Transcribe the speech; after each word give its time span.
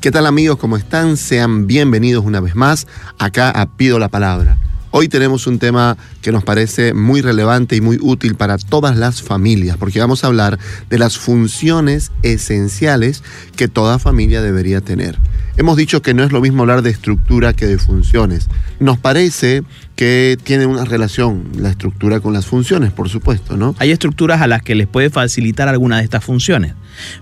¿Qué 0.00 0.12
tal 0.12 0.26
amigos? 0.26 0.58
¿Cómo 0.58 0.76
están? 0.76 1.16
Sean 1.16 1.66
bienvenidos 1.66 2.24
una 2.24 2.38
vez 2.38 2.54
más 2.54 2.86
acá 3.18 3.50
a 3.50 3.66
Pido 3.66 3.98
la 3.98 4.08
Palabra. 4.08 4.56
Hoy 4.92 5.08
tenemos 5.08 5.48
un 5.48 5.58
tema 5.58 5.96
que 6.22 6.30
nos 6.30 6.44
parece 6.44 6.94
muy 6.94 7.20
relevante 7.20 7.74
y 7.74 7.80
muy 7.80 7.98
útil 8.00 8.36
para 8.36 8.58
todas 8.58 8.96
las 8.96 9.22
familias, 9.22 9.76
porque 9.76 9.98
vamos 9.98 10.22
a 10.22 10.28
hablar 10.28 10.60
de 10.88 10.98
las 11.00 11.18
funciones 11.18 12.12
esenciales 12.22 13.24
que 13.56 13.66
toda 13.66 13.98
familia 13.98 14.40
debería 14.40 14.80
tener. 14.80 15.18
Hemos 15.58 15.76
dicho 15.76 16.02
que 16.02 16.14
no 16.14 16.22
es 16.22 16.30
lo 16.30 16.40
mismo 16.40 16.62
hablar 16.62 16.82
de 16.82 16.90
estructura 16.90 17.52
que 17.52 17.66
de 17.66 17.78
funciones. 17.78 18.48
Nos 18.78 18.96
parece 18.96 19.64
que 19.96 20.38
tiene 20.44 20.66
una 20.66 20.84
relación 20.84 21.48
la 21.56 21.68
estructura 21.68 22.20
con 22.20 22.32
las 22.32 22.46
funciones, 22.46 22.92
por 22.92 23.08
supuesto, 23.08 23.56
¿no? 23.56 23.74
Hay 23.80 23.90
estructuras 23.90 24.40
a 24.40 24.46
las 24.46 24.62
que 24.62 24.76
les 24.76 24.86
puede 24.86 25.10
facilitar 25.10 25.66
alguna 25.66 25.98
de 25.98 26.04
estas 26.04 26.22
funciones 26.22 26.74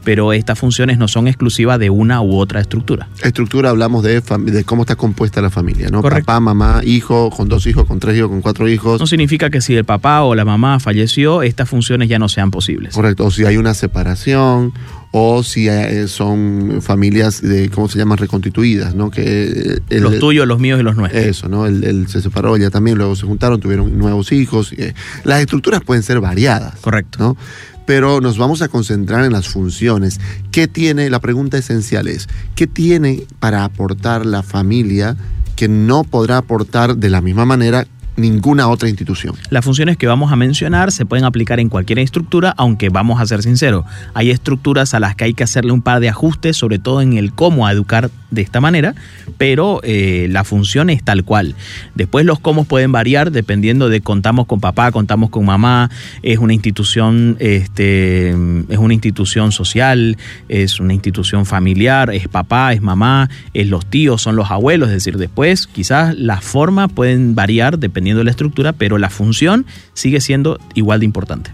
pero 0.05 0.33
estas 0.33 0.59
funciones 0.59 0.98
no 0.98 1.09
son 1.09 1.29
exclusivas 1.29 1.79
de 1.79 1.91
una 1.91 2.23
u 2.23 2.37
otra 2.37 2.61
estructura. 2.61 3.09
Estructura 3.23 3.70
hablamos 3.70 4.03
de, 4.03 4.20
de 4.20 4.64
cómo 4.64 4.83
está 4.83 4.97
compuesta 4.97 5.41
la 5.41 5.51
familia, 5.51 5.89
¿no? 5.89 6.03
Papá, 6.03 6.41
mamá, 6.41 6.81
hijo, 6.84 7.31
con 7.31 7.48
dos 7.48 7.67
hijos, 7.67 7.87
con 7.87 7.98
tres 7.98 8.17
hijos, 8.17 8.29
con 8.29 8.42
cuatro 8.42 8.69
hijos. 8.69 9.01
No 9.01 9.07
significa 9.07 9.51
que 9.51 9.61
si 9.61 9.75
el 9.75 9.84
papá 9.84 10.23
o 10.23 10.34
la 10.34 10.45
mamá 10.45 10.81
falleció, 10.81 11.42
estas 11.42 11.69
funciones 11.69 12.09
ya 12.09 12.19
no 12.19 12.29
sean 12.29 12.51
posibles. 12.51 12.95
Correcto, 12.95 13.27
o 13.27 13.31
si 13.31 13.45
hay 13.45 13.57
una 13.57 13.75
separación 13.75 14.73
o 15.12 15.43
si 15.43 15.69
eh, 15.69 16.09
son 16.09 16.81
familias 16.83 17.41
de, 17.41 17.71
¿cómo 17.71 17.89
se 17.89 17.99
llaman? 17.99 18.19
Reconstituidas, 18.19 18.95
¿no? 18.95 19.11
Que 19.11 19.81
los 19.91 20.19
tuyos, 20.19 20.47
los 20.47 20.59
míos 20.59 20.81
y 20.81 20.83
los 20.83 20.97
nuestros. 20.97 21.25
Eso, 21.25 21.48
¿no? 21.48 21.67
Él, 21.67 22.07
se 22.09 22.21
separó 22.21 22.57
ya 22.57 22.71
también, 22.71 22.98
luego 22.98 23.17
se 23.17 23.27
juntaron, 23.27 23.61
tuvieron 23.61 23.97
nuevos 23.98 24.33
hijos. 24.33 24.73
Eh, 24.73 24.95
las 25.25 25.41
estructuras 25.41 25.83
pueden 25.83 26.03
ser 26.03 26.21
variadas. 26.21 26.79
Correcto. 26.81 27.19
¿no? 27.19 27.37
pero 27.87 28.21
nos 28.21 28.37
vamos 28.37 28.63
a 28.63 28.69
concentrar 28.69 29.25
en 29.25 29.33
las 29.33 29.48
funciones. 29.48 30.21
¿Qué 30.51 30.67
tiene? 30.67 31.09
La 31.09 31.20
pregunta 31.20 31.57
esencial 31.57 32.09
es, 32.09 32.29
¿qué 32.57 32.67
tiene 32.67 33.25
para 33.39 33.65
aportar 33.65 34.27
la 34.27 34.43
familia 34.43 35.17
que 35.55 35.69
no 35.69 36.05
podrá 36.05 36.39
aportar 36.39 36.97
de 36.97 37.09
la 37.09 37.23
misma 37.23 37.47
manera 37.47 37.87
ninguna 38.17 38.69
otra 38.69 38.89
institución. 38.89 39.34
Las 39.50 39.64
funciones 39.64 39.97
que 39.97 40.06
vamos 40.06 40.33
a 40.33 40.36
mencionar 40.36 40.92
se 40.92 41.07
pueden 41.07 41.24
aplicar 41.24 41.61
en 41.61 41.68
cualquier 41.68 41.98
estructura, 41.98 42.55
aunque 42.57 42.89
vamos 42.89 43.20
a 43.20 43.27
ser 43.27 43.42
sinceros, 43.42 43.85
hay 44.14 44.30
estructuras 44.30 44.95
a 44.95 45.01
las 45.01 45.14
que 45.14 45.24
hay 45.24 45.35
que 45.35 45.45
hacerle 45.45 45.73
un 45.73 45.83
par 45.83 46.01
de 46.01 46.08
ajustes, 46.08 46.57
sobre 46.57 46.79
todo 46.79 47.01
en 47.01 47.14
el 47.14 47.33
cómo 47.33 47.68
educar 47.68 48.11
de 48.30 48.42
esta 48.42 48.61
manera, 48.61 48.95
pero 49.39 49.80
eh, 49.83 50.27
la 50.30 50.45
función 50.45 50.91
es 50.91 51.02
tal 51.02 51.24
cual. 51.24 51.55
Después 51.95 52.24
los 52.27 52.39
cómo 52.39 52.64
pueden 52.64 52.92
variar 52.92 53.30
dependiendo 53.30 53.89
de 53.89 54.01
contamos 54.01 54.46
con 54.46 54.61
papá, 54.61 54.91
contamos 54.92 55.30
con 55.30 55.45
mamá, 55.45 55.91
es 56.23 56.39
una 56.39 56.52
institución, 56.52 57.36
este, 57.39 58.30
es 58.30 58.79
una 58.79 58.95
institución 58.95 59.52
social, 59.52 60.17
es 60.48 60.80
una 60.80 60.95
institución 60.95 61.46
familiar, 61.46 62.11
es 62.12 62.29
papá, 62.29 62.73
es 62.73 62.83
mamá, 62.83 63.29
es 63.55 63.68
los 63.68 63.86
tíos, 63.86 64.23
son 64.23 64.36
los 64.36 64.51
abuelos, 64.51 64.89
es 64.89 64.95
decir, 64.95 65.18
después 65.18 65.67
quizás 65.67 66.14
las 66.17 66.45
formas 66.45 66.91
pueden 66.92 67.35
variar 67.35 67.79
dependiendo 67.79 68.05
de 68.14 68.24
la 68.24 68.30
estructura, 68.30 68.72
pero 68.72 68.98
la 68.98 69.11
función 69.11 69.67
sigue 69.94 70.20
siendo 70.20 70.58
igual 70.74 71.00
de 71.00 71.06
importante. 71.06 71.50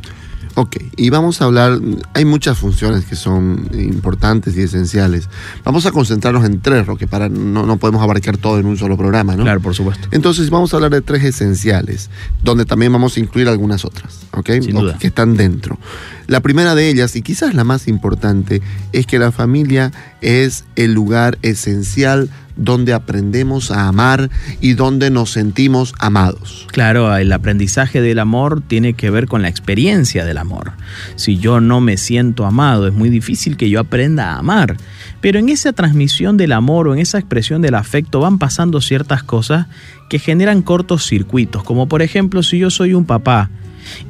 Ok, 0.55 0.77
y 0.99 1.09
vamos 1.09 1.41
a 1.41 1.47
hablar, 1.47 1.81
hay 2.13 2.27
muchas 2.27 2.59
funciones 2.59 3.07
que 3.07 3.17
son 3.17 3.71
importantes 3.73 4.55
y 4.55 4.61
esenciales. 4.61 5.31
Vamos 5.65 5.87
a 5.87 5.93
concentrarnos 5.93 6.45
en 6.45 6.61
tres, 6.61 6.85
porque 6.85 7.07
para, 7.07 7.31
no, 7.31 7.65
no, 7.65 7.79
podemos 7.79 8.03
abarcar 8.03 8.37
todo 8.37 8.59
en 8.59 8.67
un 8.67 8.77
solo 8.77 8.99
programa, 8.99 9.35
¿no? 9.35 9.45
Claro, 9.45 9.61
por 9.61 9.75
supuesto. 9.75 10.09
Entonces 10.11 10.51
vamos 10.51 10.73
a 10.73 10.77
hablar 10.77 10.91
de 10.91 11.01
tres 11.01 11.25
esenciales, 11.25 12.11
donde 12.43 12.67
también 12.67 12.93
vamos 12.93 13.17
a 13.17 13.21
incluir 13.21 13.49
algunas 13.49 13.87
otras, 13.87 14.27
¿ok? 14.33 14.51
Sin 14.61 14.75
duda. 14.75 14.99
Que 14.99 15.07
están 15.07 15.37
dentro. 15.37 15.79
La 16.27 16.41
primera 16.41 16.75
de 16.75 16.91
ellas, 16.91 17.17
y 17.17 17.23
quizás 17.23 17.55
la 17.55 17.65
más 17.65 17.89
importante, 17.89 18.61
es 18.93 19.07
que 19.07 19.19
la 19.19 19.33
familia 19.33 19.91
es 20.21 20.67
el 20.77 20.93
lugar 20.93 21.39
esencial 21.41 22.29
donde 22.57 22.93
aprendemos 22.93 23.71
a 23.71 23.89
amar 23.89 24.31
y 24.61 24.75
donde 24.75 25.11
nos 25.11 25.31
sentimos 25.31 25.95
amados. 25.99 26.67
Claro, 26.71 27.15
el 27.17 27.33
aprendizaje 27.33 28.01
del 28.01 28.19
amor 28.19 28.63
tiene 28.67 28.95
que 28.95 29.11
ver 29.11 29.27
con 29.27 29.43
la 29.43 29.49
experiencia 29.49 30.25
del 30.25 30.39
amor. 30.39 30.73
Si 31.17 31.39
yo 31.39 31.61
no 31.61 31.81
me 31.81 31.97
siento 31.97 32.45
amado, 32.47 32.87
es 32.87 32.95
muy 32.95 33.11
difícil 33.11 33.57
que 33.57 33.71
yo 33.71 33.81
aprenda 33.81 34.33
a 34.33 34.39
amar. 34.39 34.77
Pero 35.21 35.39
en 35.39 35.49
esa 35.49 35.73
transmisión 35.73 36.37
del 36.37 36.53
amor 36.53 36.89
o 36.89 36.95
en 36.95 37.01
esa 37.01 37.19
expresión 37.19 37.63
del 37.63 37.75
afecto 37.75 38.21
van 38.21 38.39
pasando 38.39 38.81
ciertas 38.81 39.23
cosas 39.23 39.67
que 40.09 40.19
generan 40.19 40.63
cortos 40.63 41.07
circuitos, 41.07 41.63
como 41.63 41.89
por 41.89 42.03
ejemplo 42.03 42.43
si 42.43 42.59
yo 42.59 42.71
soy 42.71 42.93
un 42.93 43.05
papá 43.05 43.51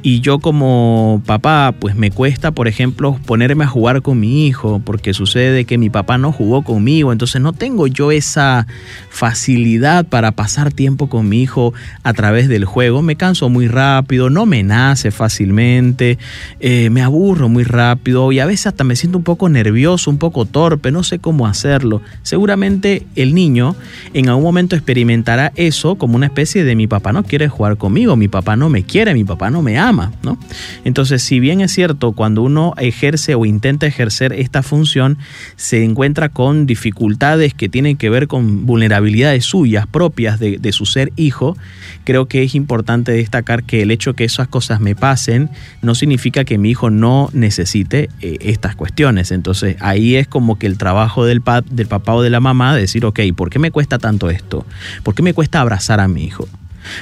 y 0.01 0.19
yo 0.21 0.39
como 0.39 1.21
papá, 1.25 1.73
pues 1.77 1.95
me 1.95 2.11
cuesta, 2.11 2.51
por 2.51 2.67
ejemplo, 2.67 3.19
ponerme 3.25 3.63
a 3.63 3.67
jugar 3.67 4.01
con 4.01 4.19
mi 4.19 4.47
hijo, 4.47 4.81
porque 4.83 5.13
sucede 5.13 5.65
que 5.65 5.77
mi 5.77 5.89
papá 5.89 6.17
no 6.17 6.31
jugó 6.31 6.63
conmigo, 6.63 7.11
entonces 7.11 7.41
no 7.41 7.53
tengo 7.53 7.87
yo 7.87 8.11
esa 8.11 8.67
facilidad 9.09 10.05
para 10.05 10.31
pasar 10.31 10.71
tiempo 10.71 11.07
con 11.07 11.29
mi 11.29 11.41
hijo 11.41 11.73
a 12.03 12.13
través 12.13 12.49
del 12.49 12.65
juego. 12.65 13.01
Me 13.01 13.15
canso 13.15 13.49
muy 13.49 13.67
rápido, 13.67 14.29
no 14.29 14.45
me 14.45 14.63
nace 14.63 15.11
fácilmente, 15.11 16.17
eh, 16.59 16.89
me 16.89 17.01
aburro 17.01 17.49
muy 17.49 17.63
rápido 17.63 18.31
y 18.31 18.39
a 18.39 18.45
veces 18.45 18.67
hasta 18.67 18.83
me 18.83 18.95
siento 18.95 19.17
un 19.17 19.23
poco 19.23 19.49
nervioso, 19.49 20.09
un 20.09 20.17
poco 20.17 20.45
torpe, 20.45 20.91
no 20.91 21.03
sé 21.03 21.19
cómo 21.19 21.47
hacerlo. 21.47 22.01
Seguramente 22.23 23.05
el 23.15 23.33
niño 23.33 23.75
en 24.13 24.29
algún 24.29 24.43
momento 24.43 24.75
experimentará 24.75 25.51
eso 25.55 25.95
como 25.95 26.15
una 26.15 26.27
especie 26.27 26.63
de 26.63 26.75
mi 26.75 26.87
papá 26.87 27.13
no 27.13 27.23
quiere 27.23 27.47
jugar 27.47 27.77
conmigo, 27.77 28.15
mi 28.15 28.27
papá 28.27 28.55
no 28.55 28.69
me 28.69 28.83
quiere, 28.83 29.13
mi 29.13 29.23
papá 29.23 29.49
no 29.49 29.61
me 29.61 29.72
ama, 29.77 30.11
¿no? 30.23 30.37
Entonces, 30.83 31.23
si 31.23 31.39
bien 31.39 31.61
es 31.61 31.71
cierto, 31.71 32.11
cuando 32.11 32.41
uno 32.41 32.73
ejerce 32.77 33.35
o 33.35 33.45
intenta 33.45 33.85
ejercer 33.85 34.33
esta 34.33 34.63
función, 34.63 35.17
se 35.55 35.83
encuentra 35.83 36.29
con 36.29 36.65
dificultades 36.65 37.53
que 37.53 37.69
tienen 37.69 37.97
que 37.97 38.09
ver 38.09 38.27
con 38.27 38.65
vulnerabilidades 38.65 39.45
suyas, 39.45 39.87
propias 39.87 40.39
de, 40.39 40.71
su 40.73 40.85
ser 40.85 41.11
hijo, 41.15 41.55
creo 42.03 42.27
que 42.27 42.43
es 42.43 42.55
importante 42.55 43.11
destacar 43.11 43.63
que 43.63 43.83
el 43.83 43.91
hecho 43.91 44.13
que 44.13 44.23
esas 44.23 44.47
cosas 44.47 44.79
me 44.79 44.95
pasen 44.95 45.49
no 45.81 45.93
significa 45.93 46.45
que 46.45 46.57
mi 46.57 46.71
hijo 46.71 46.89
no 46.89 47.29
necesite 47.33 48.09
eh, 48.21 48.37
estas 48.41 48.75
cuestiones. 48.75 49.31
Entonces, 49.31 49.77
ahí 49.79 50.15
es 50.15 50.27
como 50.27 50.57
que 50.57 50.67
el 50.67 50.77
trabajo 50.77 51.25
del, 51.25 51.43
del 51.69 51.87
papá 51.87 52.13
o 52.13 52.21
de 52.21 52.29
la 52.29 52.39
mamá 52.39 52.73
de 52.73 52.81
decir, 52.81 53.05
ok, 53.05 53.19
¿por 53.35 53.49
qué 53.49 53.59
me 53.59 53.71
cuesta 53.71 53.99
tanto 53.99 54.29
esto? 54.29 54.65
¿Por 55.03 55.13
qué 55.13 55.21
me 55.21 55.33
cuesta 55.33 55.61
abrazar 55.61 55.99
a 55.99 56.07
mi 56.07 56.23
hijo? 56.23 56.47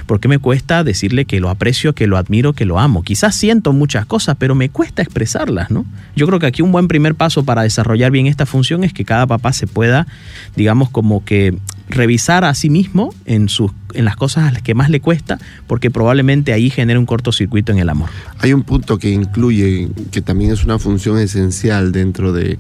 ¿Por 0.06 0.20
qué 0.20 0.28
me 0.28 0.40
cuesta 0.40 0.84
decirle 0.84 1.26
que 1.26 1.40
lo 1.40 1.50
aprecio, 1.50 1.94
que 1.94 2.08
lo 2.08 2.18
admiro, 2.18 2.54
que 2.54 2.66
lo 2.66 2.80
amo? 2.80 3.04
Quizás 3.04 3.36
siento 3.36 3.74
muchas 3.74 4.06
cosas, 4.06 4.36
pero 4.40 4.56
me 4.56 4.70
cuesta 4.70 5.02
expresarlas, 5.02 5.72
¿no? 5.72 5.86
Yo 6.16 6.28
creo 6.28 6.40
que 6.40 6.46
aquí 6.46 6.62
un 6.62 6.72
buen 6.72 6.88
primer 6.88 7.16
paso 7.16 7.44
para 7.44 7.64
desarrollar 7.64 8.12
bien 8.12 8.28
esta 8.28 8.46
función 8.46 8.84
es 8.84 8.94
que 8.94 9.06
cada 9.06 9.28
papá 9.28 9.54
se 9.54 9.68
pueda, 9.68 10.08
digamos, 10.56 10.90
como 10.90 11.24
que 11.24 11.56
revisar 11.90 12.46
a 12.46 12.54
sí 12.54 12.70
mismo 12.70 13.14
en, 13.26 13.50
sus, 13.50 13.72
en 13.94 14.06
las 14.06 14.16
cosas 14.16 14.46
a 14.50 14.52
las 14.52 14.62
que 14.62 14.74
más 14.74 14.90
le 14.90 15.02
cuesta, 15.02 15.38
porque 15.68 15.92
probablemente 15.92 16.54
ahí 16.54 16.70
genere 16.70 16.98
un 16.98 17.06
cortocircuito 17.06 17.72
en 17.72 17.80
el 17.80 17.90
amor. 17.90 18.10
Hay 18.40 18.54
un 18.54 18.64
punto 18.64 18.98
que 18.98 19.10
incluye, 19.10 19.90
que 20.12 20.22
también 20.22 20.52
es 20.52 20.64
una 20.64 20.80
función 20.80 21.20
esencial 21.20 21.92
dentro 21.92 22.34
de 22.34 22.58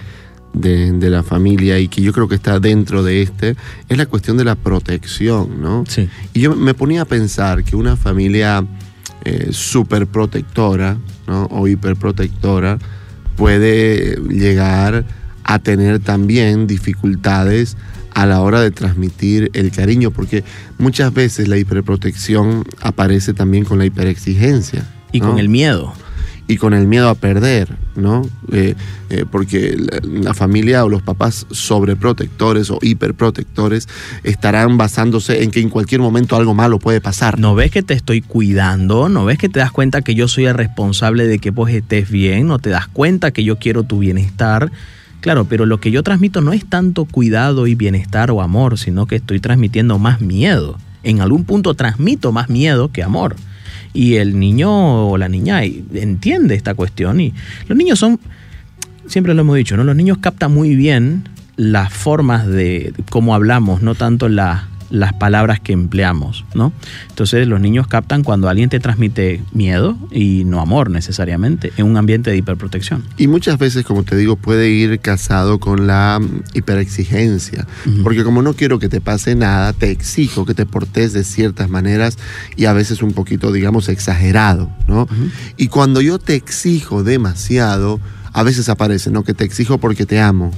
de, 0.54 1.10
la 1.10 1.24
familia 1.24 1.80
y 1.80 1.88
que 1.88 2.02
yo 2.02 2.14
creo 2.14 2.28
que 2.28 2.36
está 2.36 2.60
dentro 2.60 3.04
de 3.04 3.22
este, 3.22 3.56
es 3.90 3.98
la 3.98 4.06
cuestión 4.06 4.38
de 4.38 4.44
la 4.44 4.56
protección, 4.56 5.62
¿no? 5.62 5.84
Sí. 5.88 6.10
Y 6.34 6.42
yo 6.42 6.56
me 6.56 6.74
ponía 6.74 7.04
a 7.04 7.06
pensar 7.06 7.64
que 7.64 7.76
una 7.76 7.96
familia 7.96 8.66
eh, 9.24 9.50
súper 9.52 10.08
protectora, 10.08 10.98
¿no? 11.28 11.46
O 11.46 11.68
hiperprotectora 11.68 12.78
puede 13.36 14.16
llegar 14.30 15.06
a 15.44 15.60
tener 15.60 16.00
también 16.00 16.68
dificultades 16.68 17.78
a 18.14 18.26
la 18.26 18.42
hora 18.42 18.62
de 18.62 18.72
transmitir 18.72 19.50
el 19.54 19.72
cariño, 19.72 20.12
porque 20.12 20.44
muchas 20.78 21.14
veces 21.14 21.48
la 21.48 21.58
hiperprotección 21.58 22.66
aparece 22.82 23.34
también 23.34 23.64
con 23.64 23.80
la 23.80 23.86
hiperexigencia. 23.86 24.86
Y 25.14 25.20
con 25.20 25.40
el 25.40 25.50
miedo 25.50 25.94
y 26.48 26.58
con 26.58 26.74
el 26.74 26.88
miedo 26.88 27.10
a 27.10 27.16
perder, 27.16 27.78
¿no? 27.96 28.22
Eh, 28.52 28.76
eh, 29.10 29.26
porque 29.30 29.78
la, 30.04 30.34
familia 30.34 30.84
o 30.86 30.90
los 30.90 31.02
papás 31.02 31.46
sobreprotectores 31.52 32.70
o 32.70 32.80
hiperprotectores 32.82 33.88
estarán 34.24 34.78
basándose 34.78 35.44
en 35.44 35.52
que 35.52 35.60
en 35.60 35.70
cualquier 35.70 36.02
momento 36.02 36.36
algo 36.36 36.54
malo 36.54 36.80
puede 36.80 37.02
pasar. 37.02 37.40
¿No 37.40 37.56
ves 37.56 37.72
que 37.72 37.84
te 37.84 37.94
estoy 37.94 38.22
cuidando? 38.22 39.10
¿No 39.10 39.26
ves 39.26 39.38
que 39.38 39.50
te 39.50 39.60
das 39.60 39.72
cuenta 39.72 40.02
que 40.02 40.16
yo 40.16 40.28
soy 40.28 40.46
el 40.46 40.54
responsable 40.54 41.28
de 41.28 41.40
que 41.40 41.52
vos 41.52 41.70
estés 41.70 42.10
bien? 42.10 42.48
¿No 42.48 42.60
te 42.60 42.70
das 42.70 42.88
cuenta 42.88 43.32
que 43.32 43.44
yo 43.44 43.58
quiero 43.58 43.84
tu 43.84 44.00
bienestar? 44.00 44.72
Claro, 45.20 45.46
pero 45.46 45.66
lo 45.66 45.80
que 45.80 45.92
yo 45.92 46.02
transmito 46.02 46.42
no 46.42 46.54
es 46.54 46.66
tanto 46.66 47.06
cuidado 47.06 47.68
y 47.68 47.76
bienestar 47.76 48.32
o 48.32 48.42
amor, 48.42 48.80
sino 48.80 49.06
que 49.06 49.18
estoy 49.18 49.40
transmitiendo 49.40 50.00
más 50.00 50.22
miedo. 50.22 50.78
En 51.04 51.22
algún 51.22 51.46
punto 51.46 51.74
transmito 51.74 52.32
más 52.32 52.50
miedo 52.50 52.92
que 52.92 53.04
amor 53.04 53.36
y 53.94 54.16
el 54.16 54.40
niño 54.40 55.10
o 55.10 55.18
la 55.18 55.30
niña 55.30 55.64
entiende 55.64 56.56
esta 56.56 56.74
cuestión 56.74 57.20
y 57.20 57.34
los 57.68 57.78
niños 57.78 58.00
son, 58.00 58.20
siempre 59.08 59.34
lo 59.34 59.42
hemos 59.42 59.58
dicho, 59.58 59.76
¿no? 59.78 59.84
Los 59.84 59.96
niños 59.96 60.20
captan 60.20 60.54
muy 60.54 60.76
bien 60.76 61.24
las 61.58 61.94
formas 61.94 62.48
de 62.48 62.94
cómo 63.10 63.36
hablamos, 63.36 63.82
no 63.82 63.96
tanto 63.96 64.30
la, 64.30 64.68
las 64.92 65.14
palabras 65.14 65.60
que 65.60 65.74
empleamos, 65.74 66.46
¿no? 66.54 66.72
Entonces 67.10 67.48
los 67.48 67.60
niños 67.60 67.88
captan 67.88 68.24
cuando 68.24 68.50
alguien 68.50 68.70
te 68.70 68.80
transmite 68.80 69.42
miedo 69.54 69.98
y 70.12 70.44
no 70.46 70.62
amor 70.62 70.90
necesariamente 70.90 71.72
en 71.78 71.86
un 71.86 71.98
ambiente 71.98 72.30
de 72.30 72.38
hiperprotección. 72.38 73.04
Y 73.18 73.28
muchas 73.28 73.58
veces, 73.58 73.86
como 73.86 74.04
te 74.04 74.16
digo, 74.16 74.36
puede 74.36 74.70
ir 74.70 75.00
casado 75.00 75.60
con 75.60 75.88
la 75.88 76.20
hiperexigencia, 76.54 77.66
porque 78.04 78.24
como 78.24 78.42
no 78.42 78.54
quiero 78.54 78.80
que 78.80 78.90
te 78.90 79.02
pase 79.02 79.36
nada, 79.36 79.74
te 79.74 79.92
exijo 79.92 80.46
que 80.46 80.54
te 80.54 80.66
portes 80.66 81.14
de 81.14 81.24
ciertas 81.24 81.70
maneras 81.70 82.18
y 82.56 82.66
a 82.66 82.74
veces 82.74 83.02
un 83.02 83.14
poquito, 83.14 83.52
digamos, 83.52 83.90
exagerado, 83.90 84.70
¿no? 84.88 85.08
Y 85.58 85.68
cuando 85.68 86.02
yo 86.02 86.20
te 86.20 86.36
exijo 86.36 87.04
demasiado, 87.04 88.00
a 88.34 88.44
veces 88.44 88.70
aparece, 88.70 89.12
¿no? 89.12 89.24
Que 89.24 89.34
te 89.34 89.44
exijo 89.44 89.78
porque 89.78 90.06
te 90.06 90.20
amo, 90.20 90.52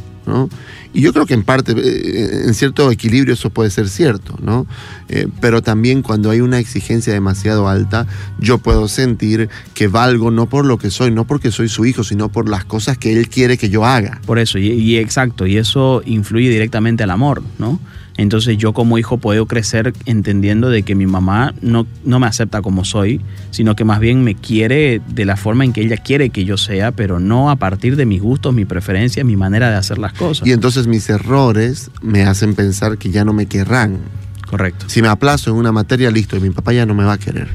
Y 0.94 1.02
yo 1.02 1.12
creo 1.14 1.26
que 1.26 1.34
en 1.34 1.44
parte, 1.44 1.74
eh, 1.74 2.44
en 2.46 2.54
cierto 2.54 2.92
equilibrio 2.92 3.34
eso 3.34 3.50
puede 3.50 3.70
ser 3.70 3.90
cierto, 3.90 4.38
¿no? 4.42 4.68
Eh, 5.10 5.28
pero 5.42 5.62
también 5.62 6.02
cuando 6.02 6.30
hay 6.30 6.42
una 6.42 6.60
exigencia 6.60 7.14
demasiado 7.14 7.68
alta, 7.68 8.08
yo 8.40 8.58
puedo 8.58 8.88
sentir 8.88 9.50
que 9.74 9.88
valgo 9.88 10.32
no 10.32 10.48
por 10.48 10.66
lo 10.66 10.78
que 10.78 10.92
soy, 10.92 11.12
no 11.12 11.26
porque 11.26 11.52
soy 11.52 11.70
su 11.70 11.86
hijo, 11.86 12.04
sino 12.04 12.30
por 12.30 12.48
las 12.48 12.66
cosas 12.66 12.98
que 12.98 13.14
él 13.14 13.28
quiere 13.28 13.58
que 13.58 13.70
yo 13.70 13.86
haga. 13.86 14.22
Por 14.26 14.40
eso, 14.40 14.58
y 14.60 14.98
exacto, 14.98 15.48
y 15.48 15.58
eso 15.58 16.02
influye 16.06 16.50
directamente 16.50 17.04
al 17.04 17.12
amor, 17.12 17.42
¿no? 17.58 17.80
Entonces 18.18 18.58
yo 18.58 18.74
como 18.74 18.98
hijo 18.98 19.18
puedo 19.18 19.48
crecer 19.48 19.94
entendiendo 20.06 20.70
de 20.70 20.84
que 20.84 20.96
mi 20.96 21.08
mamá 21.08 21.54
no, 21.62 21.88
no 22.06 22.20
me 22.20 22.28
acepta 22.28 22.62
como 22.62 22.86
soy, 22.86 23.22
sino 23.52 23.76
que 23.76 23.84
más 23.86 24.00
bien 24.00 24.24
me 24.24 24.36
quiere 24.36 25.02
de 25.08 25.26
la 25.26 25.36
forma 25.36 25.66
en 25.66 25.74
que 25.74 25.82
ella 25.82 25.98
quiere 25.98 26.30
que 26.30 26.46
yo 26.46 26.58
sea, 26.58 26.92
pero 26.92 27.20
no 27.20 27.50
a 27.50 27.56
partir 27.56 27.96
de 27.96 28.06
mis 28.06 28.22
gustos, 28.22 28.54
mi 28.54 28.66
preferencia, 28.66 29.24
mi 29.24 29.36
manera 29.36 29.70
de 29.70 29.78
hacer 29.78 29.98
las 29.98 30.14
cosas. 30.14 30.48
Y 30.48 30.52
entonces 30.52 30.88
mis 30.88 31.10
errores 31.10 31.90
me 32.02 32.24
hacen 32.24 32.56
pensar 32.56 32.98
que 32.98 33.10
ya 33.10 33.26
no 33.26 33.34
me 33.34 33.48
querrán. 33.48 34.00
Correcto. 34.48 34.86
Si 34.88 35.02
me 35.02 35.08
aplazo 35.08 35.50
en 35.50 35.56
una 35.56 35.72
materia, 35.72 36.12
listo, 36.12 36.38
y 36.38 36.40
mi 36.40 36.52
papá 36.52 36.74
ya 36.74 36.86
no 36.86 36.94
me 36.94 37.04
va 37.04 37.14
a 37.14 37.18
querer. 37.18 37.48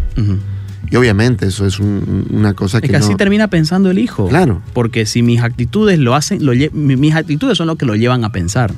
Y 0.90 0.96
obviamente 0.96 1.46
eso 1.46 1.66
es 1.66 1.78
una 1.78 2.54
cosa 2.54 2.80
que. 2.80 2.86
Es 2.86 2.90
que 2.90 2.96
así 2.96 3.14
termina 3.14 3.48
pensando 3.48 3.90
el 3.90 3.98
hijo. 3.98 4.28
Claro. 4.28 4.62
Porque 4.72 5.06
si 5.06 5.22
mis 5.22 5.42
actitudes 5.42 5.98
lo 5.98 6.14
hacen, 6.14 6.44
lo, 6.44 6.52
mis 6.72 7.14
actitudes 7.14 7.58
son 7.58 7.66
lo 7.66 7.76
que 7.76 7.86
lo 7.86 7.96
llevan 7.96 8.24
a 8.24 8.32
pensar. 8.32 8.72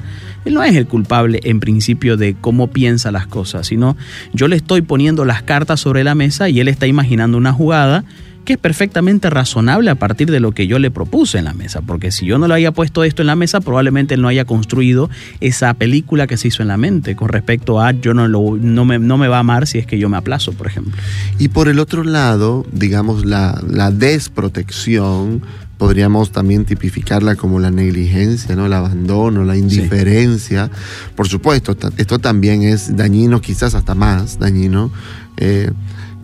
Él 0.45 0.55
no 0.55 0.63
es 0.63 0.75
el 0.75 0.87
culpable 0.87 1.41
en 1.45 1.61
principio 1.61 2.17
de 2.17 2.35
cómo 2.41 2.69
piensa 2.69 3.11
las 3.11 3.27
cosas, 3.27 3.67
sino 3.67 3.97
yo 4.33 4.49
le 4.49 4.57
estoy 4.57 4.83
poniendo 4.83 5.25
las 5.25 5.43
cartas 5.43 5.81
sobre 5.81 6.05
la 6.05 6.15
mesa 6.15 6.49
y 6.49 6.61
él 6.61 6.69
está 6.69 6.87
imaginando 6.87 7.37
una 7.37 7.53
jugada 7.53 8.05
que 8.45 8.55
es 8.55 8.59
perfectamente 8.59 9.31
razonable 9.31 9.91
a 9.91 9.95
partir 9.95 10.31
de 10.31 10.41
lo 10.41 10.53
que 10.53 10.67
yo 10.67 10.79
le 10.79 10.91
propuse 10.91 11.39
en 11.39 11.45
la 11.45 11.55
mesa, 11.55 11.83
porque 11.83 12.11
si 12.11 12.27
yo 12.27 12.39
no 12.39 12.49
le 12.49 12.55
haya 12.55 12.73
puesto 12.73 13.05
esto 13.05 13.23
en 13.23 13.27
la 13.27 13.37
mesa, 13.37 13.61
probablemente 13.61 14.15
él 14.15 14.23
no 14.23 14.29
haya 14.29 14.45
construido 14.45 15.11
esa 15.41 15.75
película 15.75 16.27
que 16.27 16.37
se 16.37 16.49
hizo 16.49 16.63
en 16.63 16.69
la 16.69 16.77
mente 16.77 17.17
con 17.17 17.29
respecto 17.29 17.81
a 17.81 17.93
yo 17.93 18.15
no, 18.15 18.29
lo, 18.29 18.57
no, 18.57 18.85
me, 18.85 18.99
no 18.99 19.19
me 19.19 19.29
va 19.29 19.37
a 19.37 19.41
amar 19.41 19.67
si 19.67 19.79
es 19.79 19.87
que 19.87 19.99
yo 19.99 20.09
me 20.09 20.17
aplazo, 20.17 20.53
por 20.53 20.67
ejemplo. 20.67 20.93
Y 21.39 21.49
por 21.49 21.69
el 21.69 21.79
otro 21.79 22.05
lado, 22.05 22.67
digamos, 22.73 23.25
la, 23.25 23.61
la 23.69 23.91
desprotección 23.91 25.43
podríamos 25.81 26.31
también 26.31 26.67
tipificarla 26.67 27.37
como 27.37 27.59
la 27.59 27.71
negligencia, 27.71 28.55
¿no? 28.55 28.67
el 28.67 28.73
abandono, 28.75 29.45
la 29.45 29.57
indiferencia. 29.57 30.71
Por 31.17 31.27
supuesto, 31.27 31.75
esto 31.97 32.19
también 32.19 32.63
es 32.63 32.95
dañino, 32.97 33.41
quizás 33.41 33.75
hasta 33.75 33.95
más 33.95 34.39
dañino. 34.39 34.93
Eh, 35.39 35.71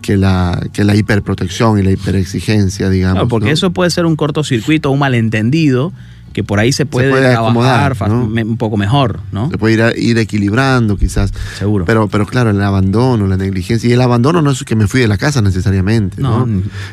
que 0.07 0.15
la, 0.15 0.65
que 0.71 0.85
la 0.85 0.95
hiperprotección 0.95 1.79
y 1.79 1.83
la 1.83 1.91
hiperexigencia, 1.91 2.89
digamos. 2.89 3.27
porque 3.27 3.51
eso 3.51 3.71
puede 3.71 3.89
ser 3.89 4.05
un 4.05 4.15
cortocircuito, 4.15 4.89
un 4.89 4.99
malentendido, 4.99 5.91
que 6.31 6.45
por 6.45 6.61
ahí 6.61 6.71
se 6.71 6.85
puede, 6.85 7.11
trabajar 7.11 7.97
un 8.09 8.55
poco 8.55 8.77
mejor, 8.77 9.19
¿no? 9.33 9.51
Se 9.51 9.57
puede 9.57 9.73
ir, 9.73 10.01
ir, 10.01 10.17
equilibrando 10.17 10.95
quizás. 10.95 11.33
Seguro. 11.59 11.83
Pero, 11.83 12.07
pero 12.07 12.25
claro, 12.25 12.51
el 12.51 12.61
abandono, 12.61 13.27
la 13.27 13.35
negligencia. 13.35 13.89
Y 13.89 13.91
el 13.91 13.99
abandono 13.99 14.41
no 14.41 14.51
es 14.51 14.63
que 14.63 14.77
me 14.77 14.87
fui 14.87 15.01
de 15.01 15.09
la 15.09 15.17
casa 15.17 15.41
necesariamente, 15.41 16.21
¿no? 16.21 16.47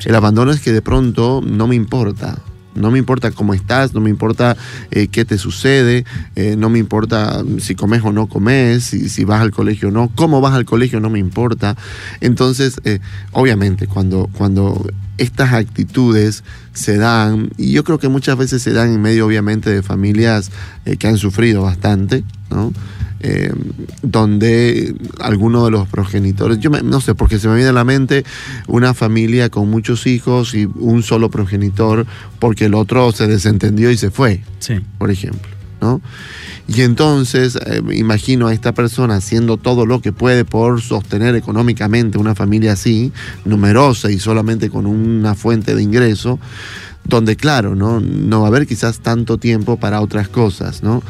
El 0.05 0.15
abandono 0.17 0.51
es 0.51 0.59
que 0.59 0.73
de 0.73 0.83
pronto 0.83 1.41
no 1.41 1.69
me 1.69 1.77
importa. 1.77 2.39
No 2.75 2.91
me 2.91 2.99
importa 2.99 3.31
cómo 3.31 3.55
estás, 3.55 3.95
no 3.95 4.01
me 4.01 4.11
importa 4.11 4.57
eh, 4.91 5.09
qué 5.09 5.25
te 5.25 5.39
sucede, 5.39 6.05
eh, 6.37 6.57
no 6.57 6.71
me 6.71 6.79
importa 6.79 7.43
si 7.59 7.75
comes 7.75 8.03
o 8.05 8.13
no 8.13 8.27
comes, 8.27 8.85
si, 8.85 9.09
si, 9.09 9.25
vas 9.25 9.41
al 9.41 9.51
colegio 9.51 9.89
o 9.89 9.91
no, 9.91 10.11
cómo 10.15 10.41
vas 10.41 10.55
al 10.55 10.65
colegio 10.65 11.01
no 11.01 11.11
me 11.11 11.19
importa. 11.19 11.77
Entonces, 12.21 12.81
eh, 12.85 13.01
obviamente, 13.33 13.87
cuando, 13.87 14.29
cuando 14.37 14.85
estas 15.19 15.53
actitudes 15.53 16.45
se 16.73 16.97
dan, 16.97 17.51
y 17.57 17.73
yo 17.73 17.85
creo 17.85 17.99
que 17.99 18.09
muchas 18.09 18.37
veces 18.37 18.63
se 18.63 18.73
dan 18.73 18.93
en 18.93 19.01
medio, 19.01 19.27
obviamente, 19.27 19.71
de 19.71 19.83
familias 19.83 20.51
que 20.99 21.07
han 21.07 21.19
sufrido 21.19 21.63
bastante, 21.63 22.25
¿no? 22.51 22.73
Eh, 23.27 23.51
donde 24.03 24.95
alguno 25.19 25.65
de 25.65 25.71
los 25.71 25.89
progenitores, 25.89 26.59
yo 26.59 26.69
no 26.69 27.01
sé, 27.01 27.15
porque 27.15 27.39
se 27.39 27.49
me 27.49 27.55
viene 27.55 27.71
a 27.71 27.73
la 27.73 27.85
mente 27.85 28.23
una 28.67 28.93
familia 28.93 29.49
con 29.49 29.71
muchos 29.71 30.07
hijos 30.07 30.55
y 30.55 30.67
un 30.67 31.03
solo 31.03 31.31
progenitor, 31.31 32.07
porque 32.39 32.67
el 32.67 32.75
otro 32.75 33.13
se 33.13 33.27
desentendió 33.27 33.91
y 33.91 33.97
se 33.97 34.11
fue, 34.11 34.43
por 34.99 35.11
ejemplo. 35.11 35.49
Y 36.67 36.81
entonces 36.83 37.57
eh, 37.57 37.83
imagino 37.93 38.47
a 38.47 38.55
esta 38.55 38.73
persona 38.73 39.17
haciendo 39.17 39.57
todo 39.59 39.85
lo 39.85 40.01
que 40.01 40.13
puede 40.13 40.45
por 40.45 40.81
sostener 40.81 41.35
económicamente 41.35 42.19
una 42.19 42.35
familia 42.35 42.73
así, 42.73 43.13
numerosa 43.45 44.11
y 44.11 44.19
solamente 44.19 44.71
con 44.71 44.87
una 44.87 45.35
fuente 45.35 45.75
de 45.75 45.83
ingreso, 45.83 46.39
donde 47.05 47.37
claro, 47.37 47.75
¿no? 47.75 48.01
no 48.01 48.41
va 48.41 48.47
a 48.47 48.49
haber 48.49 48.67
quizás 48.67 49.01
tanto 49.01 49.37
tiempo 49.37 49.79
para 49.79 50.01
otras 50.01 50.29
cosas, 50.29 50.83
¿no? 50.83 51.03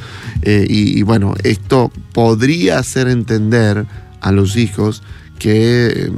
Eh, 0.42 0.66
y, 0.68 1.02
bueno, 1.02 1.34
esto 1.44 1.92
podría 2.12 2.78
hacer 2.78 3.06
entender 3.08 3.86
a 4.20 4.32
los 4.32 4.56
hijos 4.56 5.02
que, 5.38 6.10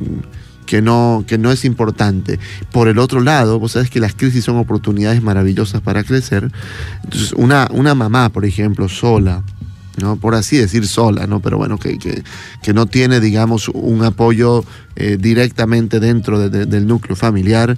que, 0.67 0.83
no, 0.83 1.25
que 1.27 1.39
no 1.39 1.51
es 1.53 1.65
importante. 1.65 2.39
Por 2.73 2.89
el 2.89 2.99
otro 2.99 3.21
lado, 3.21 3.59
vos 3.59 3.73
sabes 3.73 3.91
que 3.91 4.01
las 4.01 4.15
crisis 4.15 4.45
son 4.45 4.57
oportunidades 4.57 5.23
maravillosas 5.23 5.81
para 5.81 6.05
crecer. 6.05 6.51
Entonces, 7.05 7.33
una, 7.33 7.69
una 7.71 7.95
mamá, 7.95 8.29
por 8.29 8.45
ejemplo, 8.45 8.89
sola, 8.89 9.43
¿no? 10.01 10.17
por 10.17 10.35
así 10.35 10.57
decir 10.57 10.87
sola, 10.87 11.27
¿no? 11.27 11.41
pero 11.41 11.57
bueno, 11.57 11.79
que, 11.79 11.99
que, 11.99 12.23
que 12.63 12.75
no 12.75 12.87
tiene, 12.87 13.21
digamos, 13.21 13.69
un 13.69 14.05
apoyo 14.05 14.65
eh, 14.97 15.17
directamente 15.19 16.01
dentro 16.01 16.49
del 16.49 16.87
núcleo 16.87 17.17
familiar, 17.17 17.77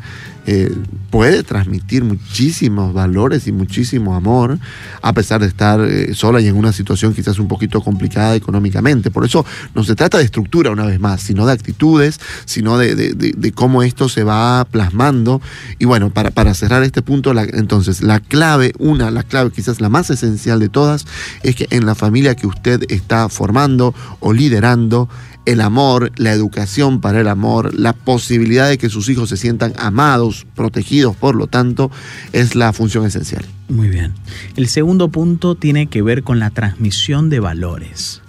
eh, 0.51 0.75
puede 1.11 1.43
transmitir 1.43 2.05
muchísimos 2.05 2.95
valores 2.95 3.47
y 3.47 3.53
muchísimo 3.53 4.15
amor, 4.15 4.59
a 5.03 5.13
pesar 5.13 5.43
de 5.43 5.47
estar 5.47 5.79
eh, 5.83 6.15
sola 6.15 6.41
y 6.41 6.47
en 6.47 6.57
una 6.57 6.73
situación 6.73 7.13
quizás 7.13 7.39
un 7.39 7.49
poquito 7.49 7.83
complicada 7.83 8.35
económicamente. 8.35 9.11
Por 9.11 9.27
eso 9.27 9.45
no 9.75 9.85
se 9.85 9.95
trata 9.95 10.17
de 10.17 10.25
estructura 10.25 10.71
una 10.71 10.87
vez 10.87 11.01
más, 11.01 11.21
sino 11.21 11.45
de 11.45 11.53
actitudes, 11.53 12.19
sino 12.47 12.79
de, 12.79 12.95
de, 12.95 13.53
cómo 13.53 13.83
esto 13.83 14.09
se 14.09 14.25
va 14.25 14.65
plasmando. 14.65 15.43
Y 15.79 15.85
bueno, 15.85 16.09
para, 16.09 16.31
para 16.31 16.55
cerrar 16.55 16.83
este 16.83 17.03
punto, 17.03 17.39
entonces 17.39 18.01
la 18.01 18.21
clave, 18.21 18.73
una, 18.79 19.11
la 19.11 19.25
clave 19.25 19.51
quizás 19.51 19.83
la 19.83 19.91
más 19.91 20.09
esencial 20.09 20.61
de 20.61 20.71
todas, 20.71 21.05
es 21.43 21.57
que 21.57 21.67
en 21.69 21.85
la 21.85 21.95
familia 21.95 22.35
que 22.35 22.47
usted 22.47 22.85
está 22.89 23.29
formando 23.29 23.95
o 24.21 24.33
liderando, 24.33 25.11
el 25.49 25.63
amor, 25.63 26.13
la 26.17 26.33
educación 26.33 27.01
para 27.01 27.23
el 27.23 27.29
amor, 27.29 27.73
la 27.73 27.95
posibilidad 27.95 28.69
de 28.69 28.77
que 28.77 28.91
sus 28.91 29.09
hijos 29.09 29.31
se 29.31 29.39
sientan 29.39 29.73
amados, 29.79 30.47
protegidos, 30.55 31.17
por 31.17 31.35
lo 31.35 31.47
tanto, 31.47 31.91
es 32.35 32.55
la 32.55 32.75
función 32.75 33.07
esencial. 33.07 33.47
Muy 33.71 33.89
bien. 33.89 34.13
El 34.57 34.69
segundo 34.69 35.09
punto 35.09 35.55
tiene 35.55 35.87
que 35.87 36.03
ver 36.03 36.23
con 36.23 36.39
la 36.39 36.51
transmisión 36.51 37.31
de 37.31 37.41
valores. 37.41 38.21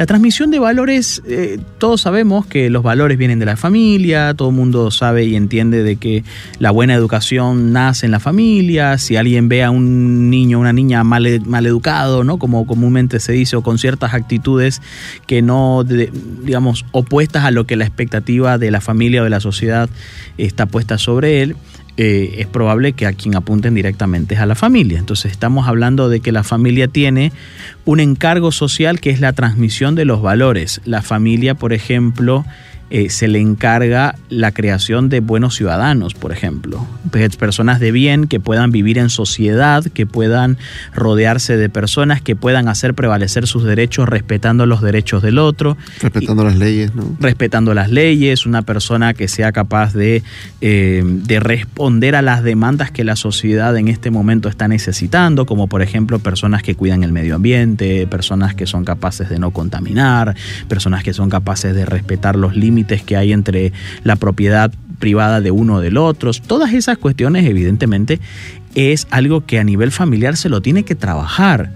La 0.00 0.06
transmisión 0.06 0.50
de 0.50 0.58
valores, 0.58 1.20
eh, 1.26 1.58
todos 1.76 2.00
sabemos 2.00 2.46
que 2.46 2.70
los 2.70 2.82
valores 2.82 3.18
vienen 3.18 3.38
de 3.38 3.44
la 3.44 3.58
familia, 3.58 4.32
todo 4.32 4.48
el 4.48 4.54
mundo 4.54 4.90
sabe 4.90 5.26
y 5.26 5.36
entiende 5.36 5.82
de 5.82 5.96
que 5.96 6.24
la 6.58 6.70
buena 6.70 6.94
educación 6.94 7.74
nace 7.74 8.06
en 8.06 8.12
la 8.12 8.18
familia, 8.18 8.96
si 8.96 9.16
alguien 9.16 9.50
ve 9.50 9.62
a 9.62 9.70
un 9.70 10.30
niño 10.30 10.58
una 10.58 10.72
niña 10.72 11.04
mal, 11.04 11.42
mal 11.44 11.66
educado, 11.66 12.24
¿no? 12.24 12.38
como 12.38 12.66
comúnmente 12.66 13.20
se 13.20 13.32
dice, 13.32 13.56
o 13.56 13.62
con 13.62 13.76
ciertas 13.76 14.14
actitudes 14.14 14.80
que 15.26 15.42
no, 15.42 15.84
digamos, 15.84 16.86
opuestas 16.92 17.44
a 17.44 17.50
lo 17.50 17.66
que 17.66 17.76
la 17.76 17.84
expectativa 17.84 18.56
de 18.56 18.70
la 18.70 18.80
familia 18.80 19.20
o 19.20 19.24
de 19.24 19.30
la 19.30 19.40
sociedad 19.40 19.90
está 20.38 20.64
puesta 20.64 20.96
sobre 20.96 21.42
él, 21.42 21.56
eh, 22.02 22.40
es 22.40 22.46
probable 22.46 22.94
que 22.94 23.04
a 23.04 23.12
quien 23.12 23.36
apunten 23.36 23.74
directamente 23.74 24.34
es 24.34 24.40
a 24.40 24.46
la 24.46 24.54
familia. 24.54 24.98
Entonces 24.98 25.32
estamos 25.32 25.68
hablando 25.68 26.08
de 26.08 26.20
que 26.20 26.32
la 26.32 26.42
familia 26.42 26.88
tiene 26.88 27.30
un 27.84 28.00
encargo 28.00 28.52
social 28.52 29.00
que 29.00 29.10
es 29.10 29.20
la 29.20 29.34
transmisión 29.34 29.94
de 29.96 30.06
los 30.06 30.22
valores. 30.22 30.80
La 30.86 31.02
familia, 31.02 31.56
por 31.56 31.74
ejemplo, 31.74 32.46
eh, 32.90 33.08
se 33.08 33.28
le 33.28 33.38
encarga 33.38 34.16
la 34.30 34.50
creación 34.50 35.08
de 35.08 35.20
buenos 35.20 35.54
ciudadanos, 35.54 36.14
por 36.14 36.32
ejemplo. 36.32 36.84
Personas 37.38 37.78
de 37.78 37.92
bien 37.92 38.26
que 38.26 38.40
puedan 38.40 38.72
vivir 38.72 38.98
en 38.98 39.10
sociedad, 39.10 39.84
que 39.84 40.06
puedan 40.06 40.58
rodearse 40.92 41.56
de 41.56 41.68
personas, 41.68 42.20
que 42.20 42.34
puedan 42.34 42.66
hacer 42.66 42.94
prevalecer 42.94 43.46
sus 43.46 43.62
derechos 43.62 44.08
respetando 44.08 44.66
los 44.66 44.82
derechos 44.82 45.22
del 45.22 45.38
otro. 45.38 45.76
Respetando 46.00 46.42
las 46.42 46.56
leyes, 46.56 46.92
¿no? 46.96 47.16
Respetando 47.20 47.74
las 47.74 47.90
leyes, 47.90 48.44
una 48.44 48.62
persona 48.62 49.14
que 49.14 49.28
sea 49.28 49.52
capaz 49.52 49.94
de, 49.94 50.24
eh, 50.60 51.04
de 51.04 51.38
responder 51.38 52.16
a 52.16 52.22
las 52.22 52.42
demandas 52.42 52.90
que 52.90 53.04
la 53.04 53.14
sociedad 53.14 53.76
en 53.76 53.86
este 53.86 54.10
momento 54.10 54.48
está 54.48 54.66
necesitando, 54.66 55.46
como 55.46 55.68
por 55.68 55.82
ejemplo 55.82 56.18
personas 56.18 56.64
que 56.64 56.74
cuidan 56.74 57.04
el 57.04 57.12
medio 57.12 57.36
ambiente, 57.36 58.08
personas 58.08 58.56
que 58.56 58.66
son 58.66 58.84
capaces 58.84 59.28
de 59.28 59.38
no 59.38 59.52
contaminar, 59.52 60.34
personas 60.66 61.04
que 61.04 61.12
son 61.12 61.30
capaces 61.30 61.72
de 61.72 61.86
respetar 61.86 62.34
los 62.34 62.56
límites 62.56 62.79
que 62.84 63.16
hay 63.16 63.32
entre 63.32 63.72
la 64.04 64.16
propiedad 64.16 64.72
privada 64.98 65.40
de 65.40 65.50
uno 65.50 65.76
o 65.76 65.80
del 65.80 65.96
otro. 65.96 66.30
Todas 66.32 66.72
esas 66.72 66.98
cuestiones, 66.98 67.46
evidentemente, 67.46 68.20
es 68.74 69.06
algo 69.10 69.44
que 69.46 69.58
a 69.58 69.64
nivel 69.64 69.90
familiar 69.90 70.36
se 70.36 70.48
lo 70.48 70.60
tiene 70.60 70.84
que 70.84 70.94
trabajar. 70.94 71.72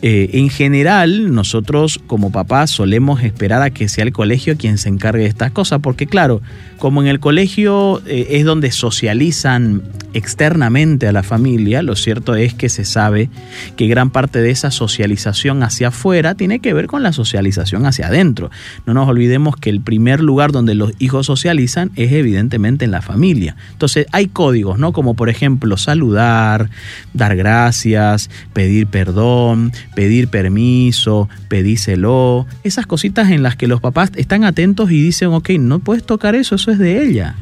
Eh, 0.00 0.30
en 0.34 0.48
general, 0.48 1.34
nosotros 1.34 1.98
como 2.06 2.30
papás 2.30 2.70
solemos 2.70 3.22
esperar 3.22 3.62
a 3.62 3.70
que 3.70 3.88
sea 3.88 4.04
el 4.04 4.12
colegio 4.12 4.56
quien 4.56 4.78
se 4.78 4.88
encargue 4.88 5.22
de 5.22 5.28
estas 5.28 5.50
cosas, 5.50 5.80
porque 5.82 6.06
claro, 6.06 6.40
como 6.78 7.02
en 7.02 7.08
el 7.08 7.18
colegio 7.18 8.00
eh, 8.06 8.28
es 8.30 8.44
donde 8.44 8.70
socializan 8.70 9.82
externamente 10.14 11.08
a 11.08 11.12
la 11.12 11.22
familia, 11.22 11.82
lo 11.82 11.96
cierto 11.96 12.34
es 12.36 12.54
que 12.54 12.68
se 12.68 12.84
sabe 12.84 13.28
que 13.76 13.88
gran 13.88 14.10
parte 14.10 14.40
de 14.40 14.50
esa 14.50 14.70
socialización 14.70 15.62
hacia 15.62 15.88
afuera 15.88 16.34
tiene 16.34 16.60
que 16.60 16.72
ver 16.72 16.86
con 16.86 17.02
la 17.02 17.12
socialización 17.12 17.84
hacia 17.84 18.06
adentro. 18.06 18.50
No 18.86 18.94
nos 18.94 19.08
olvidemos 19.08 19.56
que 19.56 19.70
el 19.70 19.80
primer 19.80 20.20
lugar 20.20 20.52
donde 20.52 20.74
los 20.74 20.92
hijos 20.98 21.26
socializan 21.26 21.90
es 21.96 22.12
evidentemente 22.12 22.84
en 22.84 22.92
la 22.92 23.02
familia. 23.02 23.56
Entonces 23.72 24.06
hay 24.12 24.28
códigos, 24.28 24.78
¿no? 24.78 24.92
Como 24.92 25.14
por 25.14 25.28
ejemplo 25.28 25.76
saludar, 25.76 26.70
dar 27.12 27.36
gracias, 27.36 28.30
pedir 28.52 28.86
perdón, 28.86 29.72
pedir 29.98 30.28
permiso, 30.28 31.28
pedíselo, 31.48 32.46
esas 32.62 32.86
cositas 32.86 33.32
en 33.32 33.42
las 33.42 33.56
que 33.56 33.66
los 33.66 33.80
papás 33.80 34.12
están 34.14 34.44
atentos 34.44 34.92
y 34.92 35.02
dicen, 35.02 35.30
ok, 35.30 35.50
no 35.58 35.80
puedes 35.80 36.06
tocar 36.06 36.36
eso, 36.36 36.54
eso 36.54 36.70
es 36.70 36.78
de 36.78 37.02
ella. 37.02 37.34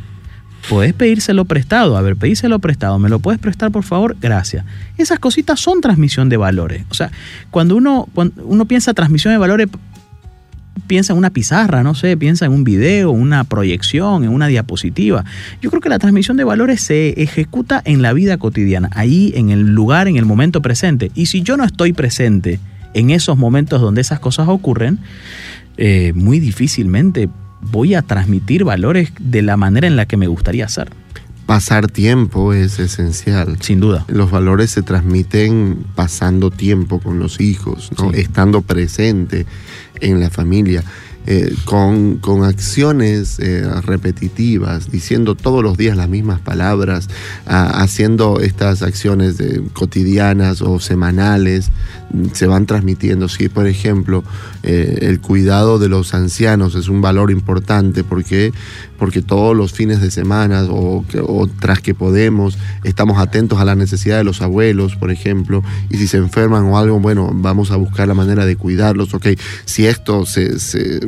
Puedes 0.71 0.95
pedírselo 0.95 1.45
prestado, 1.45 1.99
a 1.99 2.01
ver, 2.01 2.17
pedíselo 2.17 2.59
prestado, 2.59 2.99
¿me 2.99 3.11
lo 3.11 3.19
puedes 3.19 3.39
prestar 3.39 3.71
por 3.73 3.85
favor? 3.85 4.17
Gracias. 4.23 4.65
Esas 4.97 5.19
cositas 5.19 5.61
son 5.61 5.83
transmisión 5.83 6.31
de 6.31 6.39
valores. 6.39 6.87
O 6.89 6.95
sea, 6.95 7.11
cuando 7.51 7.77
uno, 7.77 8.09
cuando 8.15 8.43
uno 8.47 8.65
piensa 8.65 8.95
transmisión 8.95 9.35
de 9.35 9.39
valores, 9.39 9.69
piensa 10.87 11.13
en 11.13 11.19
una 11.19 11.31
pizarra, 11.31 11.83
no 11.83 11.95
sé, 11.95 12.17
piensa 12.17 12.47
en 12.47 12.53
un 12.53 12.65
video, 12.65 13.11
una 13.11 13.45
proyección, 13.45 14.25
en 14.25 14.31
una 14.31 14.47
diapositiva. 14.47 15.25
Yo 15.61 15.71
creo 15.71 15.81
que 15.81 15.89
la 15.89 15.99
transmisión 15.99 16.37
de 16.37 16.45
valores 16.45 16.81
se 16.81 17.21
ejecuta 17.23 17.83
en 17.85 18.03
la 18.03 18.13
vida 18.13 18.37
cotidiana, 18.39 18.91
ahí 18.93 19.33
en 19.37 19.51
el 19.51 19.75
lugar, 19.75 20.09
en 20.09 20.17
el 20.17 20.27
momento 20.27 20.63
presente. 20.63 21.11
Y 21.15 21.27
si 21.27 21.43
yo 21.43 21.57
no 21.57 21.65
estoy 21.65 21.93
presente 21.93 22.61
en 22.95 23.11
esos 23.11 23.37
momentos 23.37 23.81
donde 23.81 24.01
esas 24.01 24.21
cosas 24.21 24.49
ocurren, 24.49 24.99
eh, 25.77 26.13
muy 26.15 26.41
difícilmente 26.41 27.29
voy 27.61 27.95
a 27.95 28.03
transmitir 28.03 28.65
valores 28.65 29.13
de 29.19 29.43
la 29.43 29.57
manera 29.57 29.87
en 29.87 29.97
la 29.97 30.07
que 30.07 30.17
me 30.17 30.27
gustaría 30.27 30.65
hacer. 30.65 30.91
Pasar 31.47 31.87
tiempo 31.87 32.53
es 32.53 32.81
esencial. 32.81 33.59
Sin 33.61 33.79
duda. 33.79 34.05
Los 34.09 34.33
valores 34.33 34.73
se 34.73 34.83
transmiten 34.83 35.79
pasando 35.95 36.51
tiempo 36.51 36.99
con 36.99 37.21
los 37.21 37.41
hijos, 37.41 37.91
estando 38.15 38.63
presente 38.63 39.47
en 40.01 40.21
la 40.21 40.31
familia. 40.31 40.83
Eh, 41.29 41.53
con, 41.65 42.21
acciones 42.45 43.41
eh, 43.41 43.65
repetitivas, 43.83 44.91
diciendo 44.93 45.35
todos 45.35 45.63
los 45.63 45.77
días 45.77 45.97
las 45.97 46.09
mismas 46.09 46.39
palabras, 46.39 47.09
haciendo 47.47 48.41
estas 48.41 48.83
acciones 48.83 49.37
cotidianas 49.73 50.63
o 50.63 50.79
semanales, 50.79 51.71
se 52.33 52.47
van 52.47 52.67
transmitiendo. 52.67 53.29
Si, 53.29 53.49
por 53.49 53.67
ejemplo, 53.67 54.23
eh, 54.63 54.99
el 55.03 55.21
cuidado 55.21 55.79
de 55.79 55.89
los 55.89 56.15
ancianos 56.15 56.75
es 56.75 56.89
un 56.89 57.01
valor 57.01 57.31
importante 57.31 58.05
porque, 58.05 58.53
porque 58.99 59.23
todos 59.23 59.57
los 59.57 59.73
fines 59.73 60.01
de 60.01 60.11
semana 60.11 60.65
o, 60.69 61.05
tras 61.61 61.81
que 61.81 61.95
podemos, 61.95 62.59
estamos 62.85 63.19
atentos 63.19 63.59
a 63.59 63.65
la 63.65 63.75
necesidad 63.75 64.19
de 64.19 64.25
los 64.25 64.43
abuelos, 64.43 64.97
por 64.97 65.11
ejemplo, 65.11 65.63
y 65.91 65.97
si 65.97 66.07
se 66.07 66.19
enferman 66.19 66.65
o 66.65 66.79
algo, 66.79 67.01
bueno, 67.01 67.31
vamos 67.35 67.71
a 67.71 67.77
buscar 67.77 68.09
la 68.09 68.15
manera 68.15 68.47
de 68.47 68.57
cuidarlos. 68.57 69.15
Ok, 69.15 69.29
si 69.65 69.87
esto 69.87 70.25
se 70.27 70.59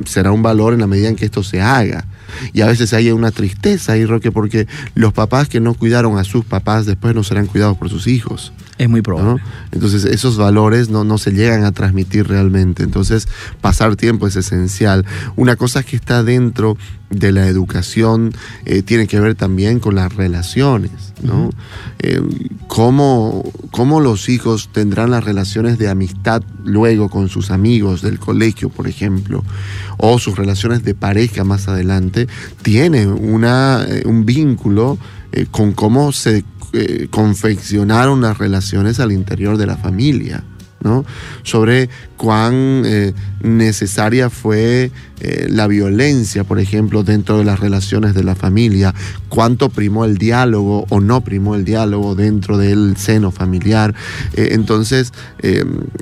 será 0.08 0.32
un 0.32 0.42
valor 0.42 0.74
en 0.74 0.80
la 0.80 0.86
medida 0.86 1.08
en 1.08 1.16
que 1.16 1.24
esto 1.24 1.42
se 1.42 1.60
haga. 1.60 2.04
Y 2.52 2.60
a 2.60 2.66
veces 2.66 2.92
hay 2.92 3.10
una 3.10 3.30
tristeza 3.30 3.92
ahí, 3.92 4.04
Roque, 4.04 4.30
porque 4.30 4.66
los 4.94 5.12
papás 5.12 5.48
que 5.48 5.60
no 5.60 5.74
cuidaron 5.74 6.18
a 6.18 6.24
sus 6.24 6.44
papás 6.44 6.86
después 6.86 7.14
no 7.14 7.24
serán 7.24 7.46
cuidados 7.46 7.76
por 7.76 7.88
sus 7.88 8.06
hijos. 8.06 8.52
Es 8.76 8.88
muy 8.88 9.02
probable. 9.02 9.42
Entonces 9.72 10.04
esos 10.04 10.36
valores 10.36 10.88
no, 10.88 11.04
no 11.04 11.18
se 11.18 11.32
llegan 11.32 11.64
a 11.64 11.72
transmitir 11.72 12.28
realmente. 12.28 12.84
Entonces 12.84 13.28
pasar 13.60 13.96
tiempo 13.96 14.26
es 14.26 14.36
esencial. 14.36 15.04
Una 15.36 15.56
cosa 15.56 15.82
que 15.82 15.96
está 15.96 16.22
dentro 16.22 16.76
de 17.10 17.32
la 17.32 17.46
educación 17.46 18.32
eh, 18.64 18.82
tiene 18.82 19.06
que 19.06 19.20
ver 19.20 19.34
también 19.34 19.80
con 19.80 19.94
las 19.94 20.14
relaciones. 20.14 21.14
¿no? 21.22 21.50
Eh, 21.98 22.20
¿cómo, 22.66 23.50
¿Cómo 23.70 24.00
los 24.00 24.28
hijos 24.28 24.70
tendrán 24.72 25.10
las 25.10 25.24
relaciones 25.24 25.78
de 25.78 25.88
amistad 25.88 26.42
luego 26.64 27.08
con 27.08 27.28
sus 27.28 27.50
amigos 27.50 28.02
del 28.02 28.18
colegio, 28.18 28.68
por 28.68 28.86
ejemplo? 28.86 29.44
O 29.96 30.18
sus 30.18 30.36
relaciones 30.36 30.84
de 30.84 30.94
pareja 30.94 31.44
más 31.44 31.68
adelante, 31.68 32.28
tiene 32.62 33.06
una, 33.06 33.84
eh, 33.88 34.02
un 34.06 34.24
vínculo 34.24 34.98
con 35.50 35.72
cómo 35.72 36.10
se 36.10 36.42
confeccionaron 37.10 38.22
las 38.22 38.38
relaciones 38.38 38.98
al 38.98 39.12
interior 39.12 39.58
de 39.58 39.66
la 39.66 39.76
familia. 39.76 40.42
Sobre 41.42 41.88
cuán 42.16 42.82
eh, 42.86 43.12
necesaria 43.42 44.30
fue 44.30 44.90
eh, 45.20 45.46
la 45.50 45.66
violencia, 45.66 46.44
por 46.44 46.60
ejemplo, 46.60 47.02
dentro 47.02 47.38
de 47.38 47.44
las 47.44 47.60
relaciones 47.60 48.14
de 48.14 48.24
la 48.24 48.34
familia, 48.34 48.94
cuánto 49.28 49.68
primó 49.68 50.04
el 50.04 50.18
diálogo 50.18 50.86
o 50.88 51.00
no 51.00 51.20
primó 51.22 51.54
el 51.54 51.64
diálogo 51.64 52.14
dentro 52.14 52.58
del 52.58 52.96
seno 52.96 53.30
familiar. 53.30 53.94
entonces, 54.34 55.12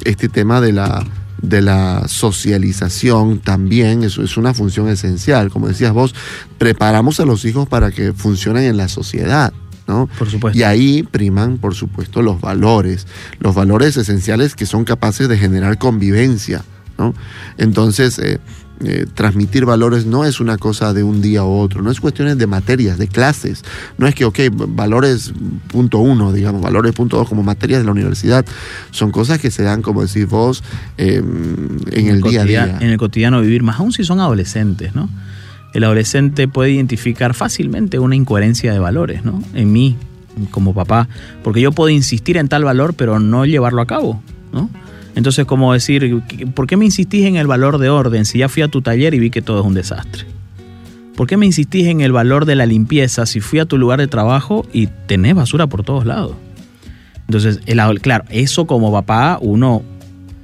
este 0.04 0.28
tema 0.28 0.61
de 0.61 0.73
la, 0.73 1.04
de 1.42 1.62
la 1.62 2.09
socialización 2.09 3.38
también 3.38 4.02
eso 4.02 4.23
es 4.23 4.37
una 4.37 4.54
función 4.54 4.88
esencial. 4.88 5.50
Como 5.50 5.68
decías 5.68 5.92
vos, 5.92 6.14
preparamos 6.59 7.21
a 7.21 7.25
los 7.25 7.45
hijos 7.45 7.68
para 7.68 7.90
que 7.90 8.12
funcionen 8.12 8.64
en 8.64 8.76
la 8.76 8.88
sociedad. 8.88 9.52
Por 9.87 10.28
supuesto. 10.28 10.59
Y 10.59 10.62
ahí 10.62 11.02
priman, 11.02 11.59
por 11.59 11.75
supuesto, 11.75 12.23
los 12.23 12.40
valores, 12.40 13.07
los 13.38 13.55
valores 13.55 13.97
esenciales 13.97 14.55
que 14.55 14.66
son 14.66 14.85
capaces 14.85 15.28
de 15.28 15.38
generar 15.38 15.78
convivencia, 15.78 16.64
¿no? 16.99 17.14
Entonces, 17.57 18.19
eh, 18.19 18.40
eh, 18.85 19.07
transmitir 19.14 19.64
valores 19.64 20.05
no 20.05 20.26
es 20.26 20.38
una 20.38 20.59
cosa 20.59 20.93
de 20.93 21.02
un 21.02 21.23
día 21.23 21.40
a 21.40 21.45
otro, 21.45 21.81
no 21.81 21.90
es 21.90 21.99
cuestiones 21.99 22.37
de 22.37 22.47
materias, 22.47 22.99
de 22.99 23.09
clases, 23.09 23.64
no 23.97 24.07
es 24.07 24.14
que, 24.14 24.26
ok, 24.26 24.38
valores 24.52 25.33
punto 25.69 25.99
uno, 25.99 26.31
digamos, 26.31 26.61
valores 26.61 26.93
punto 26.93 27.16
dos 27.16 27.26
como 27.26 27.43
materias 27.43 27.81
de 27.81 27.87
la 27.87 27.93
universidad, 27.93 28.45
son 28.90 29.12
cosas 29.12 29.38
que 29.38 29.50
se 29.50 29.62
dan, 29.62 29.81
como 29.81 30.05
decís 30.05 30.28
vos, 30.28 30.62
em, 30.99 31.78
en, 31.90 32.09
el, 32.09 32.21
día 32.21 32.43
a 32.43 32.45
día. 32.45 32.78
En 32.81 32.90
el 32.90 32.99
cotidiano 32.99 33.40
vivir, 33.40 33.62
más 33.62 33.81
aún 33.81 33.93
si 33.93 34.05
son 34.05 34.21
adolescentes, 34.21 34.95
¿no? 34.95 35.09
El 35.75 35.85
adolescente 35.85 36.49
puede 36.49 36.73
identificar 36.73 37.35
fácilmente 37.35 37.99
una 37.99 38.16
incoherencia 38.16 38.73
de 38.73 38.78
valores, 38.78 39.25
¿no? 39.25 39.42
En 39.54 39.73
mí, 39.73 39.96
como 40.50 40.75
papá, 40.75 41.08
porque 41.42 41.61
yo 41.61 41.73
puedo 41.73 41.90
insistir 41.90 42.37
en 42.37 42.49
tal 42.49 42.64
valor, 42.64 42.94
pero 42.94 43.18
no 43.18 43.44
llevarlo 43.46 43.82
a 43.82 43.87
cabo, 43.87 44.23
¿no? 44.52 44.70
Entonces, 45.14 45.46
como 45.46 45.73
decir, 45.73 46.23
¿por 46.54 46.66
qué 46.66 46.76
me 46.76 46.85
insistís 46.85 47.25
en 47.25 47.37
el 47.37 47.46
valor 47.46 47.78
de 47.78 47.88
orden 47.88 48.26
si 48.26 48.38
ya 48.38 48.49
fui 48.49 48.62
a 48.62 48.68
tu 48.68 48.82
taller 48.82 49.14
y 49.14 49.18
vi 49.18 49.30
que 49.30 49.40
todo 49.40 49.61
es 49.61 49.66
un 49.66 49.75
desastre? 49.75 50.26
¿Por 51.16 51.26
qué 51.26 51.38
me 51.38 51.46
insistís 51.46 51.87
en 51.87 52.02
el 52.02 52.12
valor 52.12 52.44
de 52.44 52.54
la 52.54 52.66
limpieza 52.66 53.25
si 53.25 53.40
fui 53.40 53.58
a 53.58 53.64
tu 53.64 53.78
lugar 53.78 53.99
de 53.99 54.06
trabajo 54.06 54.66
y 54.75 54.88
tenés 55.06 55.35
basura 55.35 55.66
por 55.66 55.82
todos 55.82 56.04
lados? 56.04 56.37
Entonces, 57.26 57.61
claro, 58.02 58.25
eso 58.28 58.66
como 58.66 58.92
papá 58.92 59.38
uno, 59.40 59.82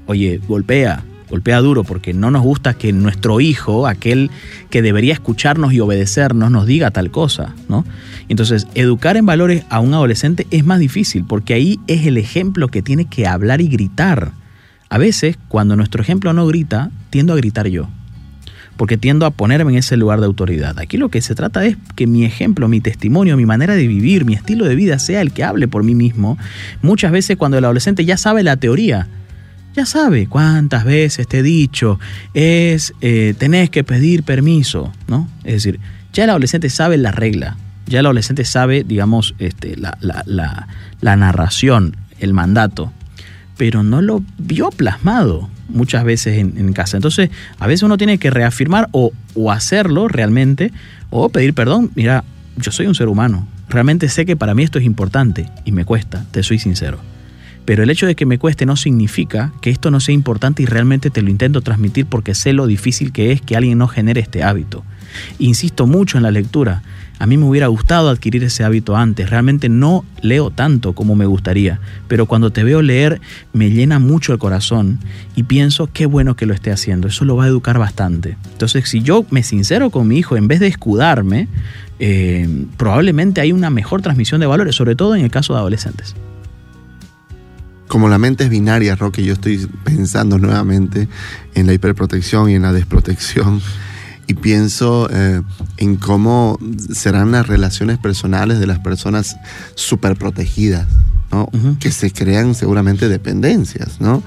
oye, 0.07 0.41
golpea, 0.49 1.05
golpea 1.33 1.63
duro 1.63 1.83
porque 1.83 2.13
no 2.13 2.31
nos 2.31 2.43
gusta 2.43 2.75
que 2.75 2.93
nuestro 2.93 3.41
hijo, 3.41 3.87
aquel 3.87 4.31
que 4.69 4.83
debería 4.83 5.15
escucharnos 5.15 5.73
y 5.73 5.81
obedecernos, 5.81 6.51
nos 6.51 6.67
diga 6.67 6.91
tal 6.91 7.11
cosa, 7.11 7.55
¿no? 7.71 7.87
Entonces, 8.29 8.69
educar 8.75 9.17
en 9.17 9.25
valores 9.25 9.65
a 9.71 9.81
un 9.81 9.95
adolescente 9.95 10.47
es 10.51 10.63
más 10.67 10.79
difícil 10.79 11.25
porque 11.25 11.55
ahí 11.55 11.81
es 11.87 12.07
el 12.07 12.19
ejemplo 12.19 12.69
que 12.69 12.83
tiene 12.83 13.07
que 13.07 13.27
hablar 13.27 13.63
y 13.63 13.69
gritar. 13.69 14.33
A 14.91 14.99
veces, 14.99 15.39
cuando 15.49 15.75
nuestro 15.75 16.03
ejemplo 16.03 16.35
no 16.35 16.47
grita, 16.47 16.91
tiendo 17.09 17.33
a 17.33 17.37
gritar 17.37 17.67
yo 17.67 17.89
porque 18.77 18.97
tiendo 18.97 19.27
a 19.27 19.31
ponerme 19.31 19.73
en 19.73 19.79
ese 19.79 19.97
lugar 19.97 20.19
de 20.19 20.27
autoridad. 20.27 20.79
Aquí 20.79 20.97
lo 20.97 21.11
que 21.11 21.21
se 21.21 21.35
trata 21.35 21.65
es 21.65 21.77
que 21.95 22.07
mi 22.07 22.25
ejemplo, 22.25 22.69
mi 22.69 22.81
testimonio, 22.81 23.37
mi 23.37 23.47
manera 23.47 23.75
de 23.75 23.87
vivir, 23.87 24.25
mi 24.25 24.33
estilo 24.33 24.65
de 24.65 24.75
vida 24.75 24.99
sea 24.99 25.21
el 25.21 25.33
que 25.33 25.45
hable 25.45 25.69
por 25.69 25.85
mí 25.85 25.95
mismo. 25.95 26.39
Muchas 26.81 27.13
veces 27.13 27.37
cuando 27.37 27.59
el 27.59 27.65
adolescente 27.65 28.05
ya 28.05 28.17
sabe 28.17 28.43
la 28.43 28.57
teoría, 28.57 29.09
ya 29.75 29.87
sabe 29.87 30.27
cuántas 30.27 30.85
veces 30.85 31.27
te 31.27 31.39
he 31.39 31.43
dicho, 31.43 31.99
es 32.35 32.95
eh, 33.01 33.35
tenés 33.39 33.71
que 33.71 33.85
pedir 33.85 34.23
permiso, 34.23 34.93
¿no? 35.09 35.29
Es 35.45 35.55
decir, 35.55 35.81
ya 36.13 36.25
el 36.25 36.31
adolescente 36.31 36.71
sabe 36.71 36.97
la 36.99 37.13
regla, 37.13 37.57
ya 37.87 38.01
el 38.01 38.07
adolescente 38.07 38.45
sabe, 38.45 38.85
digamos, 38.85 39.35
este, 39.39 39.77
la, 39.77 39.97
la 41.01 41.17
narración, 41.17 41.97
el 42.19 42.35
mandato, 42.35 42.93
pero 43.57 43.83
no 43.83 44.03
lo 44.03 44.23
vio 44.39 44.71
plasmado 44.71 45.49
muchas 45.69 46.05
veces 46.05 46.39
en, 46.39 46.73
casa. 46.73 46.97
Entonces, 46.97 47.31
a 47.59 47.67
veces 47.67 47.83
uno 47.83 47.97
tiene 47.97 48.19
que 48.19 48.31
reafirmar 48.31 48.89
o, 48.93 49.13
o 49.35 49.51
hacerlo 49.51 50.09
realmente, 50.09 50.73
o 51.11 51.29
pedir 51.29 51.55
perdón. 51.55 51.91
Mira, 51.95 52.25
yo 52.57 52.71
soy 52.71 52.87
un 52.87 52.95
ser 52.95 53.09
humano. 53.09 53.47
Realmente 53.69 54.09
sé 54.09 54.27
que 54.27 54.37
para 54.37 54.55
mí 54.55 54.63
esto 54.63 54.79
es 54.79 54.85
importante 54.85 55.49
y 55.65 55.73
me 55.73 55.85
cuesta, 55.85 56.25
te 56.31 56.43
soy 56.43 56.59
sincero. 56.59 56.99
Pero 57.65 57.83
el 57.83 57.91
hecho 57.91 58.07
de 58.07 58.17
que 58.17 58.27
me 58.27 58.39
cueste 58.39 58.67
no 58.67 58.77
significa 58.77 59.53
que 59.61 59.71
esto 59.71 59.91
no 59.91 60.01
sea 60.01 60.15
importante 60.15 60.63
y 60.63 60.67
realmente 60.67 61.11
te 61.11 61.23
lo 61.23 61.31
intento 61.31 61.61
transmitir 61.61 62.07
porque 62.07 62.35
sé 62.35 62.53
lo 62.53 62.67
difícil 62.67 63.13
que 63.13 63.33
es 63.33 63.41
que 63.41 63.57
alguien 63.57 63.79
no 63.79 63.89
genere 63.89 64.21
este 64.21 64.43
hábito. 64.43 64.85
Insisto 65.39 65.87
mucho 65.87 66.17
en 66.17 66.25
la 66.25 66.31
lectura. 66.31 66.83
A 67.19 67.27
mí 67.27 67.37
me 67.37 67.45
hubiera 67.45 67.69
gustado 67.69 68.09
adquirir 68.09 68.43
ese 68.43 68.65
hábito 68.65 68.97
antes. 68.97 69.31
Realmente 69.31 69.69
no 69.69 70.05
leo 70.23 70.51
tanto 70.51 70.95
como 70.95 71.15
me 71.15 71.27
gustaría, 71.27 71.79
pero 72.09 72.27
cuando 72.27 72.51
te 72.51 72.65
veo 72.65 72.83
leer 72.83 73.21
me 73.53 73.71
llena 73.71 74.01
mucho 74.01 74.33
el 74.33 74.41
corazón 74.41 74.99
y 75.37 75.45
pienso 75.45 75.89
qué 75.93 76.07
bueno 76.07 76.35
que 76.35 76.47
lo 76.47 76.55
esté 76.55 76.73
haciendo. 76.73 77.07
Eso 77.07 77.25
lo 77.25 77.37
va 77.37 77.45
a 77.45 77.49
educar 77.49 77.79
bastante. 77.79 78.37
Entonces, 78.53 78.89
si 78.89 79.03
yo 79.03 79.25
me 79.31 79.45
sincero 79.45 79.91
con 79.91 80.09
mi 80.09 80.19
hijo, 80.19 80.37
en 80.37 80.49
vez 80.49 80.59
de 80.59 80.67
escudarme, 80.67 81.47
eh, 82.01 82.49
probablemente 82.77 83.41
hay 83.41 83.53
una 83.53 83.71
mejor 83.71 84.03
transmisión 84.03 84.41
de 84.41 84.49
valores, 84.49 84.75
sobre 84.75 84.97
todo 84.97 85.15
en 85.15 85.23
el 85.23 85.31
caso 85.31 85.53
de 85.53 85.61
adolescentes 85.61 86.17
como 87.93 88.09
la 88.09 88.17
mente 88.17 88.45
es 88.45 88.49
binaria, 88.49 88.97
Roque, 88.97 89.23
yo 89.23 89.35
estoy 89.35 89.69
pensando 89.85 90.39
nuevamente 90.39 91.09
en 91.53 91.67
la 91.67 91.75
hiperprotección 91.75 92.49
y 92.49 92.55
en 92.55 92.63
la 92.63 92.73
desprotección 92.73 93.61
y 94.27 94.33
pienso 94.33 95.11
eh, 95.11 95.43
en 95.77 95.97
cómo 95.97 96.59
serán 96.95 97.33
las 97.33 97.47
relaciones 97.47 97.99
personales 97.99 98.61
de 98.61 98.67
las 98.67 98.79
personas 98.79 99.37
superprotegidas 99.75 100.89
que 101.81 101.91
se 101.91 102.11
crean 102.11 102.55
seguramente 102.55 103.09
dependencias, 103.09 104.01
¿no? 104.01 104.23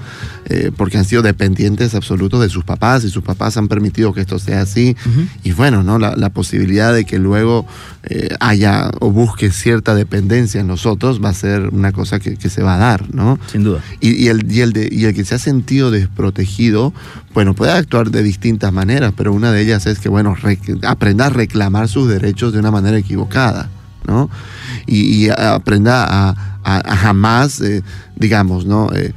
Eh, 0.46 0.70
porque 0.76 0.98
han 0.98 1.04
sido 1.04 1.22
dependientes 1.22 1.94
absolutos 1.94 2.40
de 2.40 2.48
sus 2.48 2.64
papás 2.64 3.04
y 3.04 3.10
sus 3.10 3.22
papás 3.22 3.56
han 3.56 3.68
permitido 3.68 4.12
que 4.12 4.20
esto 4.20 4.38
sea 4.38 4.62
así. 4.62 4.96
Y 5.42 5.52
bueno, 5.52 5.82
¿no? 5.82 5.98
La, 5.98 6.30
posibilidad 6.30 6.92
de 6.92 7.04
que 7.04 7.18
luego 7.18 7.66
eh, 8.04 8.28
haya 8.40 8.90
o 9.00 9.10
busque 9.10 9.50
cierta 9.50 9.94
dependencia 9.94 10.60
en 10.60 10.66
nosotros 10.66 11.24
va 11.24 11.30
a 11.30 11.34
ser 11.34 11.68
una 11.68 11.92
cosa 11.92 12.18
que, 12.18 12.36
se 12.36 12.62
va 12.62 12.74
a 12.74 12.78
dar, 12.78 13.14
¿no? 13.14 13.38
Sin 13.50 13.64
duda. 13.64 13.80
Y, 14.00 14.26
el, 14.28 14.52
y, 14.52 14.60
el 14.60 14.72
de, 14.72 14.88
y 14.90 15.04
el 15.04 15.14
que 15.14 15.24
se 15.24 15.36
ha 15.36 15.38
sentido 15.38 15.90
desprotegido, 15.90 16.92
bueno, 17.34 17.54
puede 17.54 17.72
actuar 17.72 18.10
de 18.10 18.22
distintas 18.22 18.72
maneras, 18.72 19.12
pero 19.16 19.32
una 19.32 19.52
de 19.52 19.62
ellas 19.62 19.86
es 19.86 19.98
que, 20.00 20.08
bueno, 20.08 20.36
aprenda 20.86 21.26
a 21.26 21.30
reclamar 21.30 21.88
sus 21.88 22.08
derechos 22.08 22.52
de 22.52 22.58
una 22.58 22.70
manera 22.70 22.98
equivocada, 22.98 23.70
¿no? 24.06 24.28
Y 24.86 25.28
aprenda 25.30 26.06
a 26.08 26.56
a, 26.66 26.96
jamás, 26.96 27.60
eh, 27.60 27.82
digamos, 28.16 28.66
¿no? 28.66 28.92
Eh, 28.92 29.12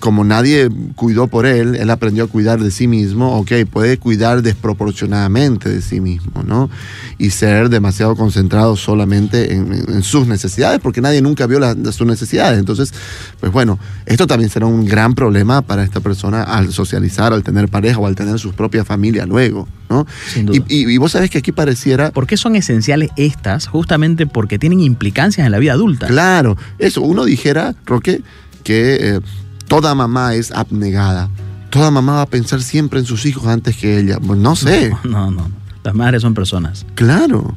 como 0.00 0.22
nadie 0.22 0.68
cuidó 0.94 1.28
por 1.28 1.46
él, 1.46 1.74
él 1.74 1.88
aprendió 1.88 2.24
a 2.24 2.26
cuidar 2.26 2.60
de 2.60 2.70
sí 2.70 2.86
mismo, 2.86 3.38
ok, 3.38 3.52
puede 3.70 3.96
cuidar 3.96 4.42
desproporcionadamente 4.42 5.70
de 5.70 5.80
sí 5.80 6.00
mismo, 6.00 6.42
¿no? 6.42 6.68
Y 7.16 7.30
ser 7.30 7.70
demasiado 7.70 8.16
concentrado 8.16 8.76
solamente 8.76 9.54
en, 9.54 10.02
sus 10.02 10.26
necesidades, 10.26 10.80
porque 10.80 11.00
nadie 11.00 11.22
nunca 11.22 11.46
vio 11.46 11.58
sus 11.90 12.06
necesidades. 12.06 12.58
Entonces, 12.58 12.92
pues 13.38 13.50
bueno, 13.50 13.78
esto 14.04 14.26
también 14.26 14.50
será 14.50 14.66
un 14.66 14.84
gran 14.84 15.14
problema 15.14 15.62
para 15.62 15.82
esta 15.82 16.00
persona 16.00 16.42
al 16.42 16.70
socializar, 16.70 17.32
al 17.32 17.42
tener 17.42 17.68
pareja 17.68 17.98
o 17.98 18.06
al 18.06 18.14
tener 18.14 18.38
su 18.38 18.52
propia 18.52 18.84
familia 18.84 19.24
luego, 19.24 19.66
¿no? 19.88 20.06
Sin 20.28 20.46
duda. 20.46 20.58
Y, 20.68 20.92
y 20.92 20.98
vos 20.98 21.12
sabés 21.12 21.30
que 21.30 21.38
aquí 21.38 21.52
pareciera... 21.52 22.10
¿Por 22.10 22.26
qué 22.26 22.36
son 22.36 22.56
esenciales 22.56 23.10
estas? 23.16 23.68
Justamente 23.68 24.26
porque 24.26 24.58
tienen 24.58 24.80
implicancias 25.00 25.46
en 25.46 25.52
la 25.52 25.58
vida 25.58 25.72
adulta. 25.72 26.06
Claro, 26.06 26.58
eso, 26.78 27.00
uno 27.00 27.24
dijera, 27.24 27.74
Roque, 27.86 28.22
que 28.62 29.16
eh, 29.16 29.20
toda 29.66 29.94
mamá 29.94 30.34
es 30.34 30.52
abnegada. 30.52 31.30
Toda 31.70 31.90
mamá 31.90 32.16
va 32.16 32.22
a 32.22 32.26
pensar 32.26 32.60
siempre 32.60 33.00
en 33.00 33.06
sus 33.06 33.24
hijos 33.24 33.46
antes 33.46 33.76
que 33.76 33.98
ella. 33.98 34.18
Pues 34.20 34.38
no 34.38 34.56
sé. 34.56 34.92
No, 35.04 35.30
no, 35.30 35.50
Las 35.84 35.94
madres 35.94 36.20
son 36.20 36.34
personas. 36.34 36.84
Claro. 36.96 37.56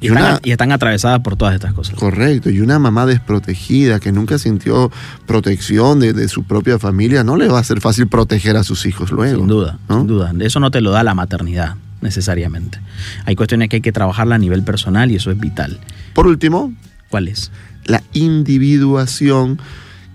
Y, 0.00 0.08
están, 0.50 0.72
atravesadas 0.72 1.20
por 1.20 1.36
todas 1.36 1.54
estas 1.54 1.74
cosas. 1.74 1.94
Correcto. 1.94 2.48
Y 2.50 2.60
una 2.60 2.78
mamá 2.78 3.04
desprotegida 3.04 4.00
que 4.00 4.10
nunca 4.10 4.38
sintió 4.38 4.90
protección 5.26 6.00
de, 6.00 6.26
su 6.28 6.42
propia 6.44 6.78
familia, 6.78 7.22
no 7.22 7.36
le 7.36 7.48
va 7.48 7.60
a 7.60 7.64
ser 7.64 7.80
fácil 7.80 8.08
proteger 8.08 8.56
a 8.56 8.64
sus 8.64 8.86
hijos 8.86 9.12
luego. 9.12 9.36
Sin 9.36 9.46
duda, 9.46 9.78
sin 9.88 10.06
duda. 10.06 10.32
Eso 10.40 10.58
no 10.58 10.70
te 10.70 10.80
lo 10.80 10.90
da 10.90 11.04
la 11.04 11.14
maternidad, 11.14 11.76
necesariamente. 12.00 12.80
Hay 13.26 13.36
cuestiones 13.36 13.68
que 13.68 13.76
hay 13.76 13.82
que 13.82 13.92
trabajarla 13.92 14.36
a 14.36 14.38
nivel 14.38 14.62
personal 14.64 15.10
y 15.10 15.16
eso 15.16 15.30
es 15.30 15.38
vital. 15.38 15.78
Por 16.14 16.26
último. 16.26 16.72
¿Cuál 17.08 17.28
es? 17.28 17.50
La 17.84 18.02
individuación 18.12 19.58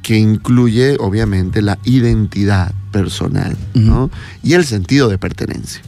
que 0.02 0.18
incluye 0.18 0.98
obviamente 1.00 1.62
la 1.62 1.80
identidad 1.84 2.74
personal 2.92 3.58
y 4.44 4.54
el 4.54 4.64
sentido 4.64 5.10
de 5.10 5.18
pertenencia. 5.18 5.82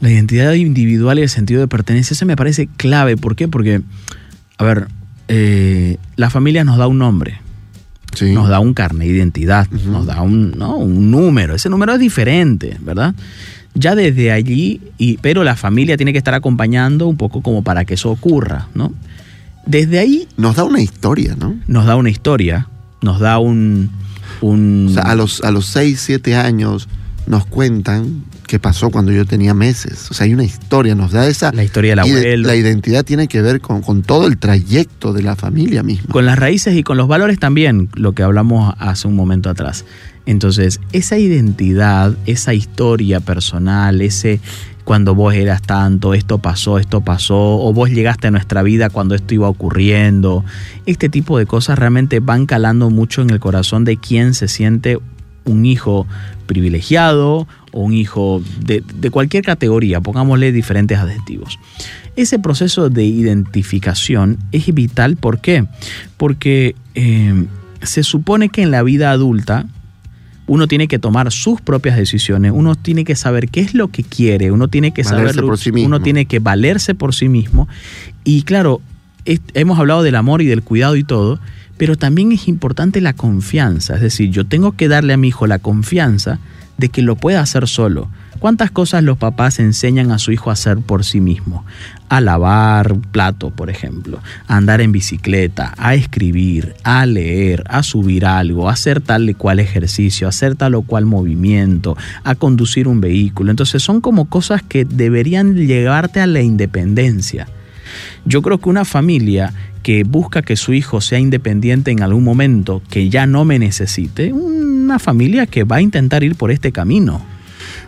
La 0.00 0.10
identidad 0.10 0.52
individual 0.54 1.20
y 1.20 1.22
el 1.22 1.28
sentido 1.28 1.60
de 1.60 1.68
pertenencia, 1.68 2.14
eso 2.14 2.26
me 2.26 2.34
parece 2.34 2.68
clave. 2.76 3.16
¿Por 3.16 3.36
qué? 3.36 3.46
Porque, 3.46 3.82
a 4.58 4.64
ver, 4.64 4.88
eh, 5.28 5.96
la 6.16 6.28
familia 6.28 6.64
nos 6.64 6.76
da 6.76 6.88
un 6.88 6.98
nombre, 6.98 7.40
nos 8.20 8.48
da 8.48 8.58
un 8.58 8.74
carne, 8.74 9.06
identidad, 9.06 9.70
nos 9.70 10.06
da 10.06 10.20
un, 10.20 10.60
un 10.60 11.10
número. 11.10 11.54
Ese 11.54 11.70
número 11.70 11.94
es 11.94 12.00
diferente, 12.00 12.76
¿verdad? 12.80 13.14
Ya 13.74 13.94
desde 13.94 14.32
allí, 14.32 14.80
y, 14.98 15.16
pero 15.18 15.44
la 15.44 15.56
familia 15.56 15.96
tiene 15.96 16.12
que 16.12 16.18
estar 16.18 16.34
acompañando 16.34 17.08
un 17.08 17.16
poco 17.16 17.42
como 17.42 17.62
para 17.62 17.84
que 17.84 17.94
eso 17.94 18.10
ocurra, 18.10 18.68
¿no? 18.74 18.92
Desde 19.66 19.98
ahí... 19.98 20.28
Nos 20.36 20.56
da 20.56 20.64
una 20.64 20.80
historia, 20.80 21.36
¿no? 21.38 21.56
Nos 21.66 21.86
da 21.86 21.96
una 21.96 22.10
historia, 22.10 22.68
nos 23.00 23.20
da 23.20 23.38
un... 23.38 23.90
un... 24.40 24.88
O 24.90 24.92
sea, 24.92 25.04
a 25.04 25.14
los, 25.14 25.42
a 25.42 25.50
los 25.50 25.66
6, 25.66 26.00
7 26.00 26.34
años 26.34 26.88
nos 27.26 27.46
cuentan 27.46 28.24
qué 28.46 28.58
pasó 28.58 28.90
cuando 28.90 29.12
yo 29.12 29.24
tenía 29.24 29.54
meses. 29.54 30.10
O 30.10 30.14
sea, 30.14 30.26
hay 30.26 30.34
una 30.34 30.44
historia, 30.44 30.94
nos 30.94 31.12
da 31.12 31.26
esa... 31.26 31.52
La 31.52 31.64
historia 31.64 31.92
del 31.92 32.00
abuelo. 32.00 32.48
La 32.48 32.56
identidad 32.56 33.04
tiene 33.04 33.28
que 33.28 33.40
ver 33.40 33.60
con, 33.60 33.80
con, 33.80 34.02
todo 34.02 34.26
el 34.26 34.36
trayecto 34.36 35.12
de 35.12 35.22
la 35.22 35.36
familia 35.36 35.82
misma. 35.82 36.12
Con 36.12 36.26
las 36.26 36.38
raíces 36.38 36.76
y 36.76 36.82
con 36.82 36.96
los 36.96 37.08
valores 37.08 37.38
también, 37.38 37.88
lo 37.94 38.12
que 38.12 38.22
hablamos 38.22 38.74
hace 38.78 39.08
un 39.08 39.16
momento 39.16 39.48
atrás. 39.48 39.84
Entonces, 40.26 40.80
esa 40.92 41.18
identidad, 41.18 42.14
esa 42.26 42.54
historia 42.54 43.20
personal, 43.20 44.00
ese, 44.00 44.40
cuando 44.84 45.14
vos 45.14 45.34
eras 45.34 45.62
tanto, 45.62 46.14
esto 46.14 46.38
pasó, 46.38 46.78
esto 46.78 47.00
pasó, 47.00 47.58
o 47.58 47.72
vos 47.72 47.90
llegaste 47.90 48.28
a 48.28 48.30
nuestra 48.30 48.62
vida 48.62 48.90
cuando 48.90 49.14
esto 49.14 49.34
iba 49.34 49.48
ocurriendo. 49.48 50.44
Este 50.86 51.08
tipo 51.08 51.38
de 51.38 51.46
cosas 51.46 51.78
realmente 51.78 52.20
van 52.20 52.46
calando 52.46 52.90
mucho 52.90 53.22
en 53.22 53.30
el 53.30 53.40
corazón 53.40 53.84
de 53.84 53.96
quien 53.96 54.34
se 54.34 54.48
siente 54.48 54.98
un 55.44 55.66
hijo 55.66 56.06
privilegiado 56.46 57.48
o 57.72 57.80
un 57.80 57.94
hijo 57.94 58.42
de, 58.60 58.82
cualquier 59.10 59.44
categoría, 59.44 60.00
pongámosle 60.00 60.52
diferentes 60.52 60.98
adjetivos. 60.98 61.58
Ese 62.14 62.38
proceso 62.38 62.90
de 62.90 63.04
identificación 63.04 64.38
es 64.52 64.72
vital, 64.74 65.16
¿por 65.16 65.40
qué? 65.40 65.64
Porque 66.16 66.76
eh, 66.94 67.46
se 67.82 68.02
supone 68.02 68.50
que 68.50 68.62
en 68.62 68.70
la 68.70 68.82
vida 68.82 69.10
adulta, 69.10 69.66
uno 70.46 70.66
tiene 70.66 70.88
que 70.88 70.98
tomar 70.98 71.30
sus 71.30 71.60
propias 71.60 71.96
decisiones, 71.96 72.52
uno 72.54 72.74
tiene 72.74 73.04
que 73.04 73.14
saber 73.14 73.48
qué 73.48 73.60
es 73.60 73.74
lo 73.74 73.88
que 73.88 74.02
quiere, 74.02 74.50
uno 74.50 74.68
tiene 74.68 74.92
que 74.92 75.04
saber, 75.04 75.34
uno 75.84 76.00
tiene 76.00 76.26
que 76.26 76.40
valerse 76.40 76.94
por 76.94 77.14
sí 77.14 77.28
mismo. 77.28 77.68
Y 78.24 78.42
claro, 78.42 78.80
hemos 79.24 79.78
hablado 79.78 80.02
del 80.02 80.16
amor 80.16 80.42
y 80.42 80.46
del 80.46 80.62
cuidado 80.62 80.96
y 80.96 81.04
todo, 81.04 81.38
Pero 81.82 81.96
también 81.96 82.30
es 82.32 82.46
importante 82.48 83.00
la 83.00 83.12
confianza, 83.12 83.96
es 83.96 84.02
decir, 84.02 84.30
yo 84.30 84.46
tengo 84.46 84.72
que 84.72 84.88
darle 84.88 85.14
a 85.14 85.16
mi 85.16 85.28
hijo 85.28 85.48
la 85.48 85.58
confianza 85.58 86.38
de 86.78 86.88
que 86.90 87.02
lo 87.02 87.16
pueda 87.16 87.40
hacer 87.40 87.66
solo. 87.66 88.08
¿Cuántas 88.38 88.70
cosas 88.70 89.02
los 89.02 89.18
papás 89.18 89.58
enseñan 89.58 90.10
a 90.10 90.18
su 90.18 90.32
hijo 90.32 90.50
a 90.50 90.52
hacer 90.52 90.78
por 90.78 91.04
sí 91.04 91.20
mismo? 91.20 91.64
A 92.12 92.20
lavar 92.20 92.98
plato, 93.10 93.48
por 93.48 93.70
ejemplo, 93.70 94.20
a 94.46 94.58
andar 94.58 94.82
en 94.82 94.92
bicicleta, 94.92 95.72
a 95.78 95.94
escribir, 95.94 96.74
a 96.84 97.06
leer, 97.06 97.64
a 97.70 97.82
subir 97.82 98.26
algo, 98.26 98.68
a 98.68 98.74
hacer 98.74 99.00
tal 99.00 99.30
y 99.30 99.32
cual 99.32 99.60
ejercicio, 99.60 100.26
a 100.26 100.28
hacer 100.28 100.54
tal 100.54 100.74
o 100.74 100.82
cual 100.82 101.06
movimiento, 101.06 101.96
a 102.22 102.34
conducir 102.34 102.86
un 102.86 103.00
vehículo. 103.00 103.50
Entonces 103.50 103.82
son 103.82 104.02
como 104.02 104.26
cosas 104.26 104.62
que 104.62 104.84
deberían 104.84 105.56
llevarte 105.56 106.20
a 106.20 106.26
la 106.26 106.42
independencia. 106.42 107.48
Yo 108.26 108.42
creo 108.42 108.58
que 108.58 108.68
una 108.68 108.84
familia 108.84 109.54
que 109.82 110.04
busca 110.04 110.42
que 110.42 110.56
su 110.56 110.74
hijo 110.74 111.00
sea 111.00 111.18
independiente 111.18 111.92
en 111.92 112.02
algún 112.02 112.24
momento, 112.24 112.82
que 112.90 113.08
ya 113.08 113.24
no 113.24 113.46
me 113.46 113.58
necesite, 113.58 114.34
una 114.34 114.98
familia 114.98 115.46
que 115.46 115.64
va 115.64 115.76
a 115.76 115.80
intentar 115.80 116.22
ir 116.24 116.34
por 116.34 116.50
este 116.50 116.72
camino. 116.72 117.31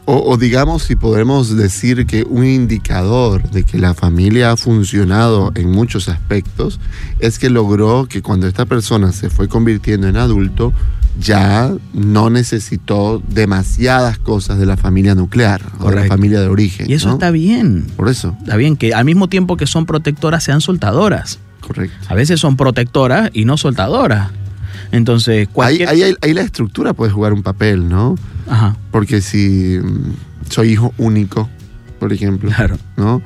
O, 0.06 0.36
digamos, 0.36 0.82
si 0.82 0.96
podemos 0.96 1.56
decir 1.56 2.06
que 2.06 2.24
un 2.24 2.44
indicador 2.44 3.48
de 3.50 3.64
que 3.64 3.78
la 3.78 3.94
familia 3.94 4.50
ha 4.50 4.56
funcionado 4.58 5.50
en 5.54 5.70
muchos 5.70 6.10
aspectos 6.10 6.78
es 7.20 7.38
que 7.38 7.48
logró 7.48 8.06
que 8.06 8.20
cuando 8.20 8.46
esta 8.46 8.66
persona 8.66 9.12
se 9.12 9.30
fue 9.30 9.48
convirtiendo 9.48 10.06
en 10.06 10.18
adulto, 10.18 10.74
ya 11.18 11.72
no 11.94 12.28
necesitó 12.28 13.22
demasiadas 13.28 14.18
cosas 14.18 14.58
de 14.58 14.66
la 14.66 14.76
familia 14.76 15.14
nuclear 15.14 15.62
o 15.80 15.88
de 15.88 15.96
la 15.96 16.04
familia 16.04 16.40
de 16.40 16.48
origen. 16.48 16.90
Y 16.90 16.94
eso 16.94 17.12
está 17.12 17.30
bien. 17.30 17.86
Por 17.96 18.10
eso. 18.10 18.36
Está 18.40 18.56
bien 18.56 18.76
que 18.76 18.92
al 18.92 19.06
mismo 19.06 19.28
tiempo 19.28 19.56
que 19.56 19.66
son 19.66 19.86
protectoras 19.86 20.44
sean 20.44 20.60
soltadoras. 20.60 21.38
Correcto. 21.60 21.96
A 22.08 22.14
veces 22.14 22.40
son 22.40 22.56
protectoras 22.58 23.30
y 23.32 23.46
no 23.46 23.56
soltadoras. 23.56 24.30
Entonces, 24.94 25.48
cualquier... 25.52 25.88
ahí, 25.88 26.14
ahí, 26.20 26.34
la 26.34 26.42
estructura 26.42 26.92
puede 26.92 27.10
jugar 27.12 27.32
un 27.32 27.42
papel, 27.42 27.88
¿no? 27.88 28.16
Ajá. 28.48 28.76
Porque 28.90 29.20
si 29.20 29.78
mm, 29.82 30.50
soy 30.50 30.70
hijo 30.70 30.94
único, 30.98 31.48
por 31.98 32.12
ejemplo, 32.12 32.50
claro. 32.50 32.76
¿no? 32.96 33.22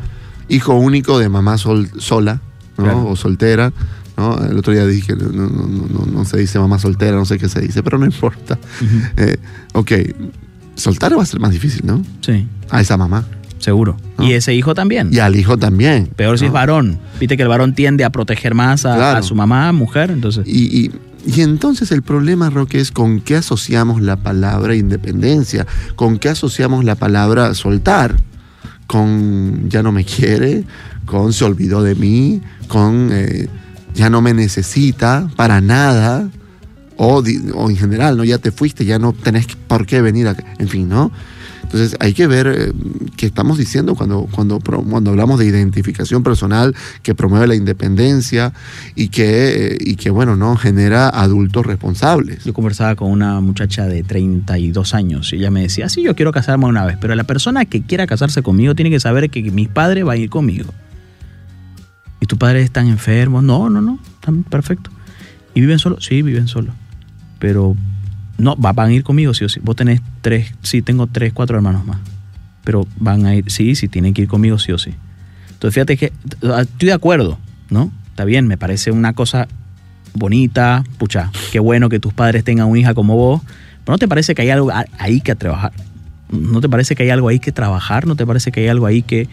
Hijo 0.49 0.75
único 0.75 1.19
de 1.19 1.29
mamá 1.29 1.59
sola, 1.59 2.41
¿no? 2.79 3.09
O 3.09 3.17
soltera, 3.17 3.73
¿no? 4.17 4.39
El 4.45 4.57
otro 4.57 4.73
día 4.73 4.87
dije, 4.87 5.15
no, 5.15 5.29
no, 5.29 5.49
no, 5.49 6.07
no, 6.07 6.25
se 6.25 6.39
dice 6.39 6.59
mamá 6.59 6.79
soltera, 6.79 7.17
no 7.17 7.25
sé 7.25 7.39
qué 7.39 7.49
se 7.49 7.61
dice, 7.61 7.83
pero 7.83 7.99
no 7.99 8.07
importa. 8.07 8.59
Eh, 9.17 9.37
ok, 9.75 9.93
soltar 10.75 11.17
va 11.19 11.23
a 11.23 11.27
ser 11.27 11.41
más 11.41 11.51
difícil, 11.51 11.83
¿no? 11.85 12.03
Sí. 12.21 12.47
A 12.71 12.81
esa 12.81 12.97
mamá. 12.97 13.25
Seguro. 13.59 13.97
Y 14.21 14.33
ese 14.33 14.55
hijo 14.55 14.75
también. 14.75 15.11
Y 15.13 15.19
al 15.19 15.37
hijo 15.37 15.59
también. 15.59 16.07
Peor 16.07 16.39
si 16.39 16.47
es 16.47 16.53
varón. 16.53 16.99
Viste 17.19 17.37
que 17.37 17.43
el 17.43 17.49
varón 17.49 17.75
tiende 17.75 18.05
a 18.05 18.11
proteger 18.11 18.55
más 18.55 18.87
a, 18.87 19.21
su 19.23 19.35
mamá, 19.35 19.73
mujer, 19.73 20.11
entonces. 20.11 20.47
y, 20.47 20.85
y 20.85 20.93
entonces 21.37 21.93
el 21.93 22.03
problema, 22.03 22.51
Roque, 22.51 22.81
es 22.81 22.91
con 22.91 23.21
qué 23.21 23.37
asociamos 23.37 24.01
la 24.01 24.17
palabra 24.17 24.75
independencia, 24.75 25.67
con 25.95 26.19
qué 26.19 26.31
asociamos 26.31 26.85
la 26.85 26.95
palabra 26.95 27.55
soltar, 27.55 28.17
con 28.87 29.69
ya 29.69 29.83
no 29.83 29.93
me 29.93 30.05
quiere, 30.05 30.65
con 31.07 31.33
se 31.33 31.45
olvidó 31.45 31.83
de 31.83 31.95
mí, 31.95 32.41
con 32.67 33.11
eh, 33.13 33.49
ya 33.95 34.11
no 34.11 34.23
me 34.23 34.33
necesita 34.33 35.29
para 35.37 35.61
nada, 35.61 36.31
o, 36.97 37.23
o, 37.55 37.71
en 37.71 37.77
general, 37.77 38.17
¿no? 38.17 38.25
Ya 38.25 38.39
te 38.39 38.51
fuiste, 38.51 38.85
ya 38.85 38.99
no 38.99 39.13
tenés 39.13 39.47
por 39.69 39.87
qué 39.87 40.01
venir 40.01 40.29
acá, 40.29 40.45
en 40.59 40.69
fin, 40.69 40.89
¿no? 40.89 41.13
Entonces 41.69 41.97
hay 42.01 42.15
que 42.15 42.27
ver 42.27 42.47
eh, 42.47 42.73
qué 43.19 43.27
estamos 43.27 43.59
diciendo 43.59 43.95
cuando, 43.95 44.27
cuando, 44.33 44.59
cuando 44.59 45.11
hablamos 45.11 45.39
de 45.39 45.45
identificación 45.45 46.23
personal 46.23 46.75
que 47.03 47.15
promueve 47.15 47.47
la 47.47 47.57
independencia 47.57 48.55
y 48.95 49.09
que, 49.09 49.75
eh, 49.75 49.79
y 49.79 49.97
que 49.97 50.09
bueno, 50.09 50.35
¿no? 50.35 50.57
genera 50.57 51.11
adultos 51.11 51.67
responsables. 51.67 52.43
Yo 52.45 52.55
conversaba 52.55 52.97
con 52.97 53.11
una 53.11 53.39
muchacha 53.43 53.85
de 53.87 54.03
32 54.03 54.95
años 54.95 55.31
y 55.35 55.37
ella 55.37 55.51
me 55.51 55.61
decía, 55.61 55.91
sí, 55.91 56.03
yo 56.03 56.17
quiero 56.17 56.33
casarme 56.33 56.65
una 56.65 56.87
vez, 56.87 56.97
pero 56.99 57.15
la 57.15 57.25
persona 57.25 57.67
que 57.67 57.83
quiera 57.83 58.07
casarse 58.07 58.43
conmigo 58.43 58.75
tiene 58.75 58.89
que 58.91 58.99
saber 58.99 59.29
que 59.29 59.43
mis 59.51 59.69
padres 59.69 60.05
van 60.05 60.17
a 60.17 60.21
ir 60.21 60.31
conmigo. 60.31 60.73
¿Y 62.19 62.27
tus 62.27 62.39
padres 62.39 62.65
están 62.65 62.89
enfermos? 62.89 63.45
No, 63.45 63.69
no, 63.69 63.83
no, 63.83 63.99
están 64.15 64.43
perfectos. 64.43 64.91
¿Y 65.55 65.61
viven 65.61 65.79
solo? 65.79 66.01
Sí, 66.01 66.23
viven 66.23 66.49
solo. 66.49 66.73
Pero 67.39 67.77
no, 68.39 68.55
van 68.57 68.79
a 68.79 68.93
ir 68.93 69.03
conmigo, 69.03 69.35
sí 69.35 69.45
o 69.45 69.49
sí. 69.49 69.61
Vos 69.63 69.77
tenés 69.77 70.01
tres, 70.23 70.55
sí, 70.63 70.81
tengo 70.81 71.09
tres, 71.09 71.33
cuatro 71.33 71.57
hermanos 71.57 71.85
más. 71.85 71.99
Pero 72.65 72.87
van 72.99 73.27
a 73.27 73.35
ir, 73.35 73.51
sí, 73.51 73.75
sí, 73.75 73.89
tienen 73.89 74.15
que 74.15 74.23
ir 74.23 74.29
conmigo, 74.29 74.59
sí 74.59 74.73
o 74.73 74.79
sí. 74.79 74.95
Entonces, 75.51 75.75
fíjate 75.75 75.97
que 75.97 76.13
ah, 76.45 76.63
estoy 76.63 76.87
de 76.87 76.93
acuerdo, 76.93 77.39
¿no? 77.69 77.93
Está 78.11 78.25
bien, 78.25 78.47
me 78.47 78.57
parece 78.57 78.93
una 78.93 79.13
cosa 79.13 79.49
bonita, 80.15 80.85
pucha, 80.99 81.31
qué 81.51 81.59
bueno 81.59 81.89
que 81.89 81.99
tus 81.99 82.15
padres 82.15 82.45
tengan 82.45 82.69
una 82.69 82.79
hija 82.79 82.95
como 82.95 83.17
vos, 83.17 83.43
pero 83.85 83.95
¿no 83.95 83.99
te 83.99 84.09
parece 84.09 84.35
que 84.35 84.43
hay 84.43 84.51
algo 84.51 84.71
ahí 84.99 85.21
que 85.21 85.35
trabajar? 85.35 85.73
¿No 86.31 86.61
te 86.61 86.69
parece 86.69 86.95
que 86.95 87.03
hay 87.03 87.11
algo 87.11 87.29
ahí 87.29 87.41
que 87.41 87.53
trabajar? 87.53 88.07
¿No 88.07 88.15
te 88.15 88.25
parece 88.25 88.53
que 88.53 88.61
hay 88.61 88.69
algo 88.69 88.87
ahí 88.87 89.03
que, 89.03 89.29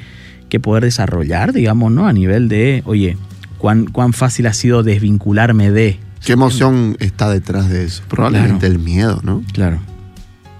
que 0.49 0.59
poder 0.59 0.83
desarrollar, 0.83 1.53
digamos, 1.53 1.91
¿no? 1.91 2.07
A 2.07 2.13
nivel 2.13 2.47
de, 2.47 2.81
oye, 2.85 3.17
¿cuán, 3.59 3.85
cuán 3.85 4.13
fácil 4.13 4.47
ha 4.47 4.53
sido 4.53 4.81
desvincularme 4.81 5.69
de 5.71 5.99
¿Qué 6.25 6.33
emoción 6.33 6.97
está 6.99 7.29
detrás 7.29 7.69
de 7.69 7.85
eso? 7.85 8.01
Probablemente 8.09 8.65
el 8.65 8.79
miedo, 8.79 9.21
¿no? 9.23 9.43
Claro. 9.53 9.79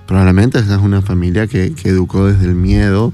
Probablemente 0.06 0.60
esa 0.60 0.76
es 0.76 0.82
una 0.82 1.02
familia 1.02 1.48
que, 1.48 1.74
educó 1.84 2.28
desde 2.28 2.46
el 2.46 2.54
miedo 2.54 3.12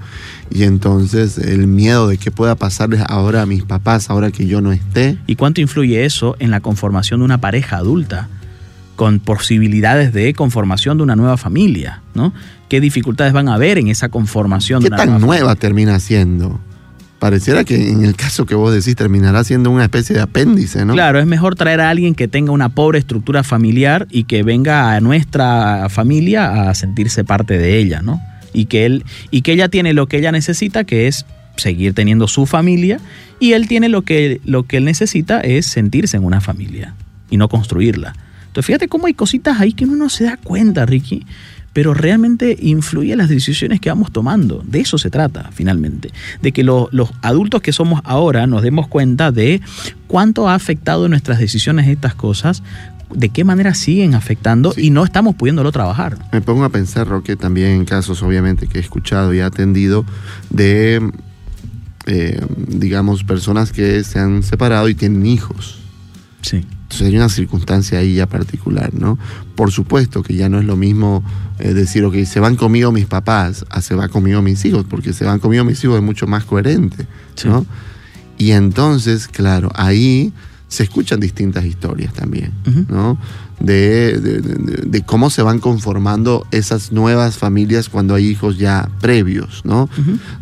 y 0.50 0.64
entonces 0.64 1.38
el 1.38 1.68
miedo 1.68 2.10
de 2.10 2.18
qué 2.18 2.30
pueda 2.30 2.56
pasarles 2.56 3.02
ahora 3.08 3.44
a 3.44 3.46
mis 3.46 3.64
papás, 3.64 4.10
ahora 4.10 4.32
que 4.32 4.48
yo 4.48 4.60
no 4.60 4.74
esté. 4.74 5.18
¿Y 5.28 5.38
cuánto 5.38 5.62
influye 5.62 6.04
eso 6.04 6.36
en 6.40 6.52
la 6.52 6.60
conformación 6.60 7.22
de 7.22 7.26
una 7.26 7.40
pareja 7.40 7.78
adulta? 7.78 8.28
con 8.98 9.20
posibilidades 9.20 10.14
de 10.14 10.32
conformación 10.36 10.98
de 10.98 11.04
una 11.04 11.16
nueva 11.16 11.36
familia, 11.36 12.04
¿no? 12.14 12.34
¿Qué 12.70 12.80
dificultades 12.80 13.34
van 13.34 13.50
a 13.50 13.56
haber 13.56 13.80
en 13.80 13.88
esa 13.88 14.10
conformación 14.10 14.82
de 14.82 14.90
una 14.90 14.98
tan 14.98 15.20
nueva 15.20 15.56
termina 15.56 16.00
siendo? 16.00 16.60
Pareciera 17.22 17.64
que 17.64 17.92
en 17.92 18.04
el 18.04 18.16
caso 18.16 18.48
que 18.48 18.56
vos 18.56 18.74
decís 18.74 18.96
terminará 18.96 19.44
siendo 19.44 19.70
una 19.70 19.84
especie 19.84 20.16
de 20.16 20.24
apéndice, 20.24 20.86
¿no? 20.86 20.94
Claro, 20.94 21.20
es 21.20 21.28
mejor 21.28 21.54
traer 21.54 21.80
a 21.80 21.92
alguien 21.92 22.16
que 22.16 22.28
tenga 22.28 22.52
una 22.52 22.70
pobre 22.70 22.98
estructura 22.98 23.44
familiar 23.44 24.08
y 24.10 24.24
que 24.24 24.42
venga 24.42 24.96
a 24.96 25.02
nuestra 25.02 25.88
familia 25.90 26.68
a 26.68 26.74
sentirse 26.74 27.24
parte 27.24 27.60
de 27.60 27.78
ella, 27.78 28.02
¿no? 28.02 28.20
Y 28.54 28.66
que 28.66 28.88
él 28.88 29.06
y 29.30 29.44
que 29.44 29.52
ella 29.52 29.70
tiene 29.70 29.94
lo 29.94 30.08
que 30.08 30.18
ella 30.18 30.32
necesita, 30.32 30.84
que 30.84 31.08
es 31.08 31.28
seguir 31.58 31.94
teniendo 31.94 32.28
su 32.28 32.48
familia, 32.48 33.00
y 33.40 33.54
él 33.54 33.68
tiene 33.68 33.88
lo 33.88 34.02
que, 34.02 34.42
lo 34.44 34.64
que 34.64 34.78
él 34.78 34.86
necesita 34.86 35.42
es 35.42 35.68
sentirse 35.68 36.18
en 36.18 36.24
una 36.24 36.42
familia 36.42 36.96
y 37.30 37.38
no 37.38 37.50
construirla. 37.50 38.16
Entonces 38.48 38.66
fíjate 38.66 38.88
cómo 38.88 39.06
hay 39.06 39.14
cositas 39.14 39.62
ahí 39.62 39.74
que 39.74 39.86
uno 39.86 39.96
no 39.96 40.10
se 40.10 40.24
da 40.24 40.38
cuenta, 40.38 40.88
Ricky 40.88 41.28
pero 41.74 41.94
realmente 41.94 42.58
influye 42.60 43.14
en 43.14 43.20
las 43.20 43.30
decisiones 43.30 43.80
que 43.80 43.90
vamos 43.90 44.12
tomando. 44.12 44.64
De 44.66 44.82
eso 44.82 44.98
se 44.98 45.10
trata, 45.10 45.50
finalmente. 45.54 46.12
De 46.42 46.52
que 46.52 46.64
los 46.64 46.90
adultos 47.22 47.62
que 47.62 47.72
somos 47.72 48.02
ahora 48.04 48.48
nos 48.48 48.62
demos 48.62 48.88
cuenta 48.88 49.32
de 49.32 49.62
cuánto 50.08 50.50
ha 50.50 50.56
afectado 50.56 51.08
nuestras 51.08 51.40
decisiones 51.40 51.88
estas 51.88 52.16
cosas, 52.16 52.64
de 53.14 53.30
qué 53.30 53.44
manera 53.44 53.74
siguen 53.74 54.16
afectando 54.16 54.74
y 54.76 54.90
no 54.90 55.04
estamos 55.04 55.36
pudiéndolo 55.36 55.72
trabajar. 55.72 56.18
Me 56.32 56.42
pongo 56.42 56.64
a 56.64 56.70
pensar, 56.70 57.08
Roque, 57.08 57.36
también 57.36 57.70
en 57.70 57.86
casos, 57.86 58.24
obviamente, 58.24 58.68
que 58.68 58.78
he 58.78 58.82
escuchado 58.82 59.34
y 59.34 59.40
atendido 59.42 60.06
de, 60.50 61.12
eh, 62.06 62.42
digamos, 62.68 63.24
personas 63.24 63.72
que 63.72 64.04
se 64.04 64.20
han 64.20 64.44
separado 64.44 64.90
y 64.90 64.96
tienen 64.96 65.26
hijos. 65.26 65.80
Sí. 66.42 66.66
Entonces 66.92 67.08
hay 67.08 67.16
una 67.16 67.30
circunstancia 67.30 68.00
ahí 68.00 68.16
ya 68.16 68.28
particular, 68.28 68.94
¿no? 68.94 69.18
Por 69.56 69.72
supuesto 69.72 70.24
que 70.24 70.36
ya 70.36 70.50
no 70.50 70.60
es 70.60 70.66
lo 70.66 70.76
mismo 70.76 71.24
eh, 71.58 71.74
decir, 71.74 72.04
ok, 72.04 72.16
se 72.26 72.42
van 72.42 72.58
conmigo 72.58 72.92
mis 72.92 73.06
papás, 73.06 73.66
a 73.70 73.82
se 73.82 73.96
van 73.96 74.10
conmigo 74.10 74.42
mis 74.42 74.66
hijos, 74.66 74.86
porque 74.90 75.14
se 75.14 75.24
van 75.24 75.40
conmigo 75.40 75.64
mis 75.64 75.82
hijos 75.86 75.96
es 75.96 76.04
mucho 76.04 76.28
más 76.28 76.44
coherente, 76.44 77.08
¿no? 77.46 77.66
Y 78.38 78.52
entonces, 78.52 79.30
claro, 79.30 79.72
ahí 79.74 80.34
se 80.68 80.84
escuchan 80.84 81.22
distintas 81.22 81.64
historias 81.64 82.14
también, 82.14 82.52
¿no? 82.90 83.18
De, 83.62 85.04
cómo 85.06 85.30
se 85.30 85.42
van 85.42 85.60
conformando 85.60 86.46
esas 86.52 86.92
nuevas 86.92 87.38
familias 87.38 87.90
cuando 87.90 88.16
hay 88.16 88.28
hijos 88.28 88.58
ya 88.58 88.90
previos, 89.00 89.62
¿no? 89.64 89.90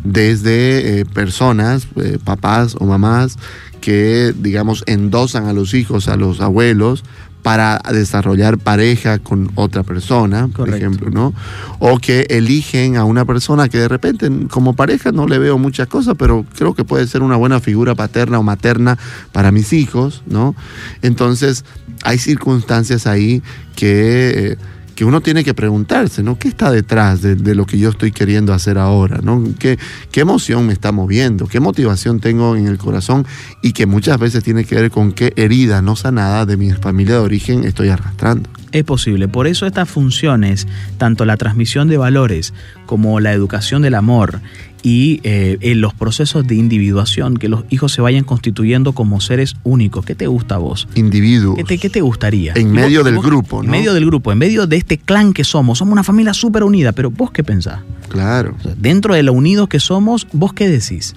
Desde 0.04 1.00
eh, 1.00 1.04
personas, 1.04 1.86
eh, 1.96 2.18
papás 2.22 2.76
o 2.78 2.86
mamás 2.86 3.36
que, 3.80 4.34
digamos, 4.36 4.84
endosan 4.86 5.46
a 5.46 5.52
los 5.52 5.74
hijos, 5.74 6.08
a 6.08 6.16
los 6.16 6.40
abuelos, 6.40 7.02
para 7.42 7.80
desarrollar 7.90 8.58
pareja 8.58 9.18
con 9.18 9.50
otra 9.54 9.82
persona, 9.82 10.48
por 10.48 10.68
ejemplo, 10.68 11.10
¿no? 11.10 11.32
O 11.78 11.98
que 11.98 12.26
eligen 12.30 12.96
a 12.96 13.04
una 13.04 13.24
persona 13.24 13.68
que 13.68 13.78
de 13.78 13.88
repente 13.88 14.30
como 14.50 14.74
pareja 14.74 15.12
no 15.12 15.26
le 15.26 15.38
veo 15.38 15.58
muchas 15.58 15.88
cosas, 15.88 16.14
pero 16.18 16.44
creo 16.56 16.74
que 16.74 16.84
puede 16.84 17.06
ser 17.06 17.22
una 17.22 17.36
buena 17.36 17.60
figura 17.60 17.94
paterna 17.94 18.38
o 18.38 18.42
materna 18.42 18.98
para 19.32 19.52
mis 19.52 19.72
hijos, 19.72 20.22
¿no? 20.26 20.54
Entonces, 21.02 21.64
hay 22.04 22.18
circunstancias 22.18 23.06
ahí 23.06 23.42
que 23.74 24.58
que 25.00 25.06
uno 25.06 25.22
tiene 25.22 25.44
que 25.44 25.54
preguntarse, 25.54 26.22
¿no? 26.22 26.38
¿Qué 26.38 26.48
está 26.48 26.70
detrás 26.70 27.22
de, 27.22 27.54
lo 27.54 27.64
que 27.64 27.78
yo 27.78 27.88
estoy 27.88 28.12
queriendo 28.12 28.52
hacer 28.52 28.76
ahora? 28.76 29.20
¿no? 29.22 29.42
¿Qué, 29.58 29.78
¿Qué 30.12 30.20
emoción 30.20 30.66
me 30.66 30.74
está 30.74 30.92
moviendo? 30.92 31.46
¿Qué 31.46 31.58
motivación 31.58 32.20
tengo 32.20 32.54
en 32.54 32.66
el 32.66 32.76
corazón? 32.76 33.26
Y 33.62 33.72
que 33.72 33.86
muchas 33.86 34.18
veces 34.18 34.44
tiene 34.44 34.66
que 34.66 34.74
ver 34.74 34.90
con 34.90 35.12
qué 35.12 35.32
herida 35.36 35.80
no 35.80 35.96
sanada 35.96 36.44
de 36.44 36.58
mi 36.58 36.70
familia 36.72 37.14
de 37.14 37.20
origen 37.20 37.64
estoy 37.64 37.88
arrastrando. 37.88 38.50
Es 38.72 38.84
posible. 38.84 39.26
Por 39.26 39.46
eso 39.46 39.64
estas 39.64 39.88
funciones, 39.88 40.68
tanto 40.98 41.24
la 41.24 41.38
transmisión 41.38 41.88
de 41.88 41.96
valores 41.96 42.52
como 42.84 43.20
la 43.20 43.32
educación 43.32 43.80
del 43.80 43.94
amor 43.94 44.42
y 44.82 45.20
eh, 45.24 45.58
en 45.60 45.80
los 45.80 45.92
procesos 45.94 46.46
de 46.46 46.54
individuación, 46.54 47.36
que 47.36 47.48
los 47.48 47.64
hijos 47.70 47.92
se 47.92 48.00
vayan 48.00 48.24
constituyendo 48.24 48.92
como 48.92 49.20
seres 49.20 49.56
únicos. 49.62 50.04
¿Qué 50.04 50.14
te 50.14 50.26
gusta 50.26 50.54
a 50.54 50.58
vos? 50.58 50.88
Individuos. 50.94 51.56
¿Qué 51.56 51.64
te, 51.64 51.78
qué 51.78 51.90
te 51.90 52.00
gustaría? 52.00 52.54
En 52.56 52.72
medio 52.72 53.04
del 53.04 53.16
vos- 53.16 53.26
grupo, 53.26 53.58
¿no? 53.58 53.64
En 53.64 53.70
medio 53.70 53.92
del 53.94 54.06
grupo, 54.06 54.32
en 54.32 54.38
medio 54.38 54.66
de 54.66 54.76
este 54.76 54.96
clan 54.98 55.32
que 55.32 55.44
somos. 55.44 55.78
Somos 55.78 55.92
una 55.92 56.02
familia 56.04 56.32
súper 56.34 56.64
unida, 56.64 56.92
pero 56.92 57.10
vos 57.10 57.30
qué 57.30 57.44
pensás? 57.44 57.80
Claro. 58.08 58.54
O 58.58 58.62
sea, 58.62 58.74
dentro 58.76 59.14
de 59.14 59.22
lo 59.22 59.32
unidos 59.32 59.68
que 59.68 59.80
somos, 59.80 60.26
¿vos 60.32 60.52
qué 60.52 60.68
decís? 60.68 61.14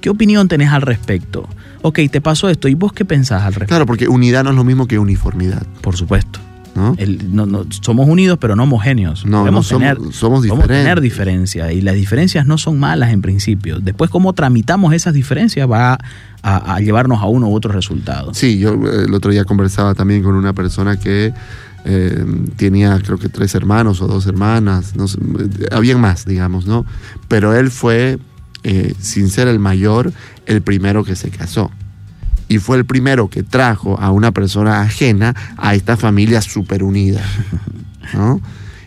¿Qué 0.00 0.10
opinión 0.10 0.48
tenés 0.48 0.70
al 0.70 0.82
respecto? 0.82 1.48
Ok, 1.82 2.00
te 2.10 2.20
pasó 2.20 2.48
esto, 2.48 2.68
¿y 2.68 2.74
vos 2.74 2.92
qué 2.92 3.04
pensás 3.04 3.42
al 3.42 3.52
respecto? 3.54 3.68
Claro, 3.68 3.86
porque 3.86 4.08
unidad 4.08 4.44
no 4.44 4.50
es 4.50 4.56
lo 4.56 4.64
mismo 4.64 4.86
que 4.86 4.98
uniformidad, 4.98 5.62
Por 5.80 5.96
supuesto. 5.96 6.40
¿No? 6.74 6.94
El- 6.98 7.34
no- 7.34 7.46
no- 7.46 7.64
somos 7.82 8.08
unidos, 8.08 8.38
pero 8.40 8.56
no 8.56 8.64
homogéneos. 8.64 9.24
No, 9.24 9.44
no 9.50 9.62
somos, 9.62 9.68
tener, 9.68 9.98
somos 10.12 10.42
diferentes. 10.42 10.68
tener 10.78 11.00
diferencias 11.00 11.72
y 11.72 11.80
las 11.80 11.94
diferencias 11.94 12.46
no 12.46 12.58
son 12.58 12.78
malas 12.78 13.12
en 13.12 13.22
principio. 13.22 13.80
Después, 13.80 14.10
cómo 14.10 14.32
tramitamos 14.32 14.92
esas 14.94 15.14
diferencias 15.14 15.70
va 15.70 15.98
a, 16.42 16.74
a 16.74 16.80
llevarnos 16.80 17.20
a 17.22 17.26
uno 17.26 17.48
u 17.48 17.54
otro 17.54 17.72
resultado. 17.72 18.34
Sí, 18.34 18.58
yo 18.58 18.74
eh, 18.74 19.04
el 19.06 19.14
otro 19.14 19.30
día 19.30 19.44
conversaba 19.44 19.94
también 19.94 20.22
con 20.22 20.34
una 20.34 20.52
persona 20.52 20.98
que 20.98 21.32
eh, 21.86 22.24
tenía 22.56 22.98
creo 23.00 23.18
que 23.18 23.28
tres 23.28 23.54
hermanos 23.54 24.00
o 24.00 24.06
dos 24.06 24.26
hermanas, 24.26 24.96
no 24.96 25.06
sé, 25.08 25.18
habían 25.70 26.00
más, 26.00 26.24
digamos, 26.24 26.66
¿no? 26.66 26.86
Pero 27.28 27.54
él 27.54 27.70
fue, 27.70 28.18
eh, 28.62 28.94
sin 28.98 29.28
ser 29.28 29.48
el 29.48 29.58
mayor, 29.58 30.12
el 30.46 30.62
primero 30.62 31.04
que 31.04 31.14
se 31.14 31.28
casó. 31.30 31.70
Y 32.54 32.58
fue 32.58 32.76
el 32.76 32.84
primero 32.84 33.28
que 33.28 33.42
trajo 33.42 33.98
a 34.00 34.10
una 34.12 34.30
persona 34.30 34.80
ajena 34.82 35.34
a 35.56 35.74
esta 35.74 35.96
familia 35.96 36.40
súper 36.40 36.84
unida, 36.84 37.20
¿no? 38.14 38.40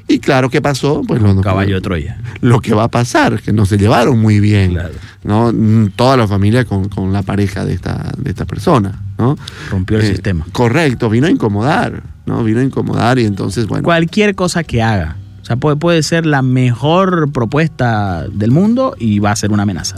Y 0.07 0.19
claro, 0.19 0.49
¿qué 0.49 0.61
pasó? 0.61 1.01
Pues 1.05 1.21
lo, 1.21 1.41
Caballo 1.41 1.75
de 1.75 1.81
Troya. 1.81 2.17
lo 2.39 2.61
que 2.61 2.73
va 2.73 2.85
a 2.85 2.87
pasar, 2.87 3.41
que 3.41 3.51
no 3.51 3.65
se 3.65 3.77
llevaron 3.77 4.17
muy 4.19 4.39
bien, 4.39 4.71
Claro. 4.71 4.93
¿no? 5.25 5.51
Mm, 5.51 5.89
Toda 5.97 6.15
la 6.15 6.27
familia 6.29 6.63
con, 6.63 6.87
con 6.87 7.11
la 7.11 7.23
pareja 7.23 7.65
de 7.65 7.73
esta, 7.73 8.13
de 8.17 8.29
esta 8.29 8.45
persona, 8.45 9.01
¿no? 9.17 9.37
Rompió 9.69 9.97
el 9.97 10.05
Eh, 10.05 10.07
sistema. 10.07 10.45
Correcto, 10.53 11.09
vino 11.09 11.27
a 11.27 11.29
incomodar, 11.29 12.03
¿no? 12.25 12.41
Vino 12.45 12.61
a 12.61 12.63
incomodar 12.63 13.19
y 13.19 13.25
entonces, 13.25 13.67
bueno, 13.67 13.83
Cualquier 13.83 14.33
cosa 14.35 14.63
que 14.63 14.81
haga. 14.81 15.17
O 15.41 15.45
sea, 15.45 15.57
puede, 15.57 15.75
puede 15.75 16.01
ser 16.03 16.25
la 16.25 16.41
mejor 16.41 17.29
propuesta 17.33 18.27
del 18.31 18.51
mundo 18.51 18.95
y 18.97 19.19
va 19.19 19.31
a 19.31 19.35
ser 19.35 19.51
una 19.51 19.63
amenaza. 19.63 19.97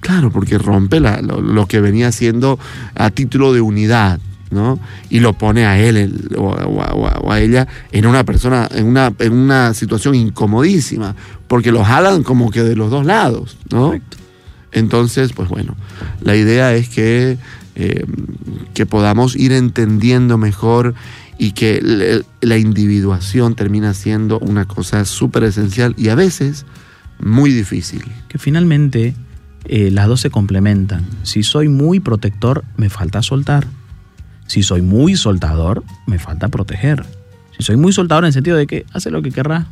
Claro, 0.00 0.30
porque 0.30 0.58
rompe 0.58 1.00
la- 1.00 1.20
lo, 1.22 1.40
lo 1.40 1.66
que 1.66 1.80
venía 1.80 2.10
siendo 2.12 2.58
a 2.94 3.10
título 3.10 3.52
de 3.52 3.60
unidad, 3.60 4.18
¿no? 4.50 4.78
Y 5.10 5.20
lo 5.20 5.34
pone 5.34 5.64
a 5.66 5.78
él 5.78 5.96
el- 5.96 6.30
o, 6.36 6.52
a- 6.54 6.64
o 6.66 7.06
a- 7.06 7.18
o 7.20 7.32
a 7.32 7.40
ella 7.40 7.68
en 7.92 8.06
una 8.06 8.24
persona, 8.24 8.68
en 8.74 8.86
una, 8.86 9.12
en 9.18 9.32
una 9.32 9.74
situación 9.74 10.14
incomodísima, 10.14 11.14
porque 11.48 11.70
los 11.72 11.86
jalan 11.86 12.22
como 12.22 12.50
que 12.50 12.62
de 12.62 12.76
los 12.76 12.90
dos 12.90 13.04
lados, 13.06 13.56
¿no? 13.70 13.86
Correcto. 13.86 14.16
Entonces, 14.72 15.32
pues 15.32 15.48
bueno, 15.48 15.76
la 16.20 16.36
idea 16.36 16.74
es 16.74 16.88
que, 16.88 17.38
eh, 17.74 18.04
que 18.74 18.86
podamos 18.86 19.34
ir 19.36 19.52
entendiendo 19.52 20.38
mejor 20.38 20.94
y 21.38 21.52
que 21.52 21.80
le- 21.82 22.22
la 22.40 22.56
individuación 22.58 23.54
termina 23.56 23.94
siendo 23.94 24.38
una 24.38 24.66
cosa 24.66 25.04
súper 25.04 25.44
esencial 25.44 25.94
y 25.96 26.08
a 26.08 26.14
veces 26.14 26.66
muy 27.18 27.52
difícil. 27.52 28.02
que 28.28 28.38
finalmente 28.38 29.14
eh, 29.64 29.90
las 29.90 30.08
dos 30.08 30.20
se 30.20 30.30
complementan. 30.30 31.04
Si 31.22 31.42
soy 31.42 31.68
muy 31.68 32.00
protector, 32.00 32.64
me 32.76 32.90
falta 32.90 33.22
soltar. 33.22 33.66
Si 34.46 34.62
soy 34.62 34.82
muy 34.82 35.16
soltador, 35.16 35.84
me 36.06 36.18
falta 36.18 36.48
proteger. 36.48 37.04
Si 37.56 37.62
soy 37.62 37.76
muy 37.76 37.92
soltador 37.92 38.24
en 38.24 38.28
el 38.28 38.32
sentido 38.32 38.56
de 38.56 38.66
que 38.66 38.86
hace 38.92 39.10
lo 39.10 39.22
que 39.22 39.30
querrá, 39.30 39.66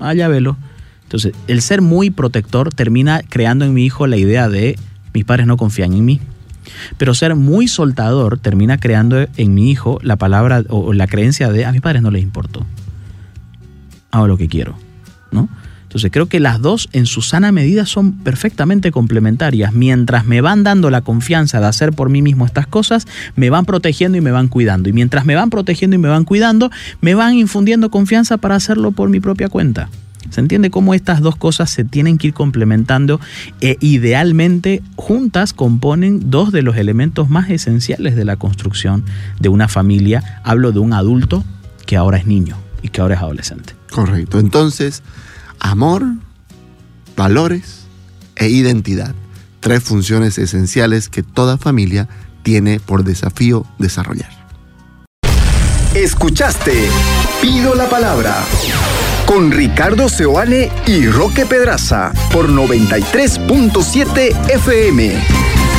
allá 0.00 0.28
velo. 0.28 0.56
Entonces, 1.02 1.34
el 1.46 1.62
ser 1.62 1.82
muy 1.82 2.10
protector 2.10 2.72
termina 2.72 3.20
creando 3.28 3.64
en 3.64 3.74
mi 3.74 3.84
hijo 3.84 4.06
la 4.06 4.16
idea 4.16 4.48
de 4.48 4.78
mis 5.12 5.24
padres 5.24 5.46
no 5.46 5.56
confían 5.56 5.92
en 5.92 6.04
mí. 6.04 6.20
Pero 6.96 7.14
ser 7.14 7.34
muy 7.34 7.68
soltador 7.68 8.38
termina 8.38 8.78
creando 8.78 9.26
en 9.36 9.54
mi 9.54 9.70
hijo 9.70 9.98
la 10.02 10.16
palabra 10.16 10.62
o 10.70 10.92
la 10.92 11.06
creencia 11.06 11.50
de 11.50 11.66
a 11.66 11.72
mis 11.72 11.82
padres 11.82 12.02
no 12.02 12.10
les 12.10 12.22
importó. 12.22 12.64
Hago 14.10 14.26
lo 14.26 14.36
que 14.36 14.48
quiero, 14.48 14.76
¿no? 15.30 15.48
Entonces 15.94 16.10
creo 16.10 16.26
que 16.26 16.40
las 16.40 16.60
dos 16.60 16.88
en 16.92 17.06
su 17.06 17.22
sana 17.22 17.52
medida 17.52 17.86
son 17.86 18.14
perfectamente 18.14 18.90
complementarias. 18.90 19.72
Mientras 19.72 20.26
me 20.26 20.40
van 20.40 20.64
dando 20.64 20.90
la 20.90 21.02
confianza 21.02 21.60
de 21.60 21.66
hacer 21.66 21.92
por 21.92 22.10
mí 22.10 22.20
mismo 22.20 22.46
estas 22.46 22.66
cosas, 22.66 23.06
me 23.36 23.48
van 23.48 23.64
protegiendo 23.64 24.18
y 24.18 24.20
me 24.20 24.32
van 24.32 24.48
cuidando. 24.48 24.88
Y 24.88 24.92
mientras 24.92 25.24
me 25.24 25.36
van 25.36 25.50
protegiendo 25.50 25.94
y 25.94 26.00
me 26.00 26.08
van 26.08 26.24
cuidando, 26.24 26.72
me 27.00 27.14
van 27.14 27.34
infundiendo 27.34 27.92
confianza 27.92 28.38
para 28.38 28.56
hacerlo 28.56 28.90
por 28.90 29.08
mi 29.08 29.20
propia 29.20 29.48
cuenta. 29.48 29.88
¿Se 30.30 30.40
entiende 30.40 30.68
cómo 30.68 30.94
estas 30.94 31.20
dos 31.20 31.36
cosas 31.36 31.70
se 31.70 31.84
tienen 31.84 32.18
que 32.18 32.26
ir 32.26 32.34
complementando 32.34 33.20
e 33.60 33.76
idealmente 33.78 34.82
juntas 34.96 35.52
componen 35.52 36.28
dos 36.28 36.50
de 36.50 36.62
los 36.62 36.76
elementos 36.76 37.30
más 37.30 37.50
esenciales 37.50 38.16
de 38.16 38.24
la 38.24 38.34
construcción 38.34 39.04
de 39.38 39.48
una 39.48 39.68
familia? 39.68 40.40
Hablo 40.42 40.72
de 40.72 40.80
un 40.80 40.92
adulto 40.92 41.44
que 41.86 41.96
ahora 41.96 42.16
es 42.16 42.26
niño 42.26 42.56
y 42.82 42.88
que 42.88 43.00
ahora 43.00 43.14
es 43.14 43.20
adolescente. 43.20 43.74
Correcto. 43.92 44.40
Entonces, 44.40 45.04
amor, 45.60 46.04
valores 47.16 47.86
e 48.36 48.48
identidad. 48.48 49.14
Tres 49.60 49.82
funciones 49.82 50.38
esenciales 50.38 51.08
que 51.08 51.22
toda 51.22 51.58
familia 51.58 52.08
tiene 52.42 52.80
por 52.80 53.04
desafío 53.04 53.64
desarrollar. 53.78 54.30
Escuchaste 55.94 56.88
Pido 57.40 57.74
la 57.74 57.88
Palabra 57.88 58.44
con 59.26 59.50
Ricardo 59.50 60.08
Seoane 60.08 60.70
y 60.86 61.06
Roque 61.06 61.46
Pedraza 61.46 62.12
por 62.32 62.48
93.7 62.48 64.50
FM. 64.50 65.73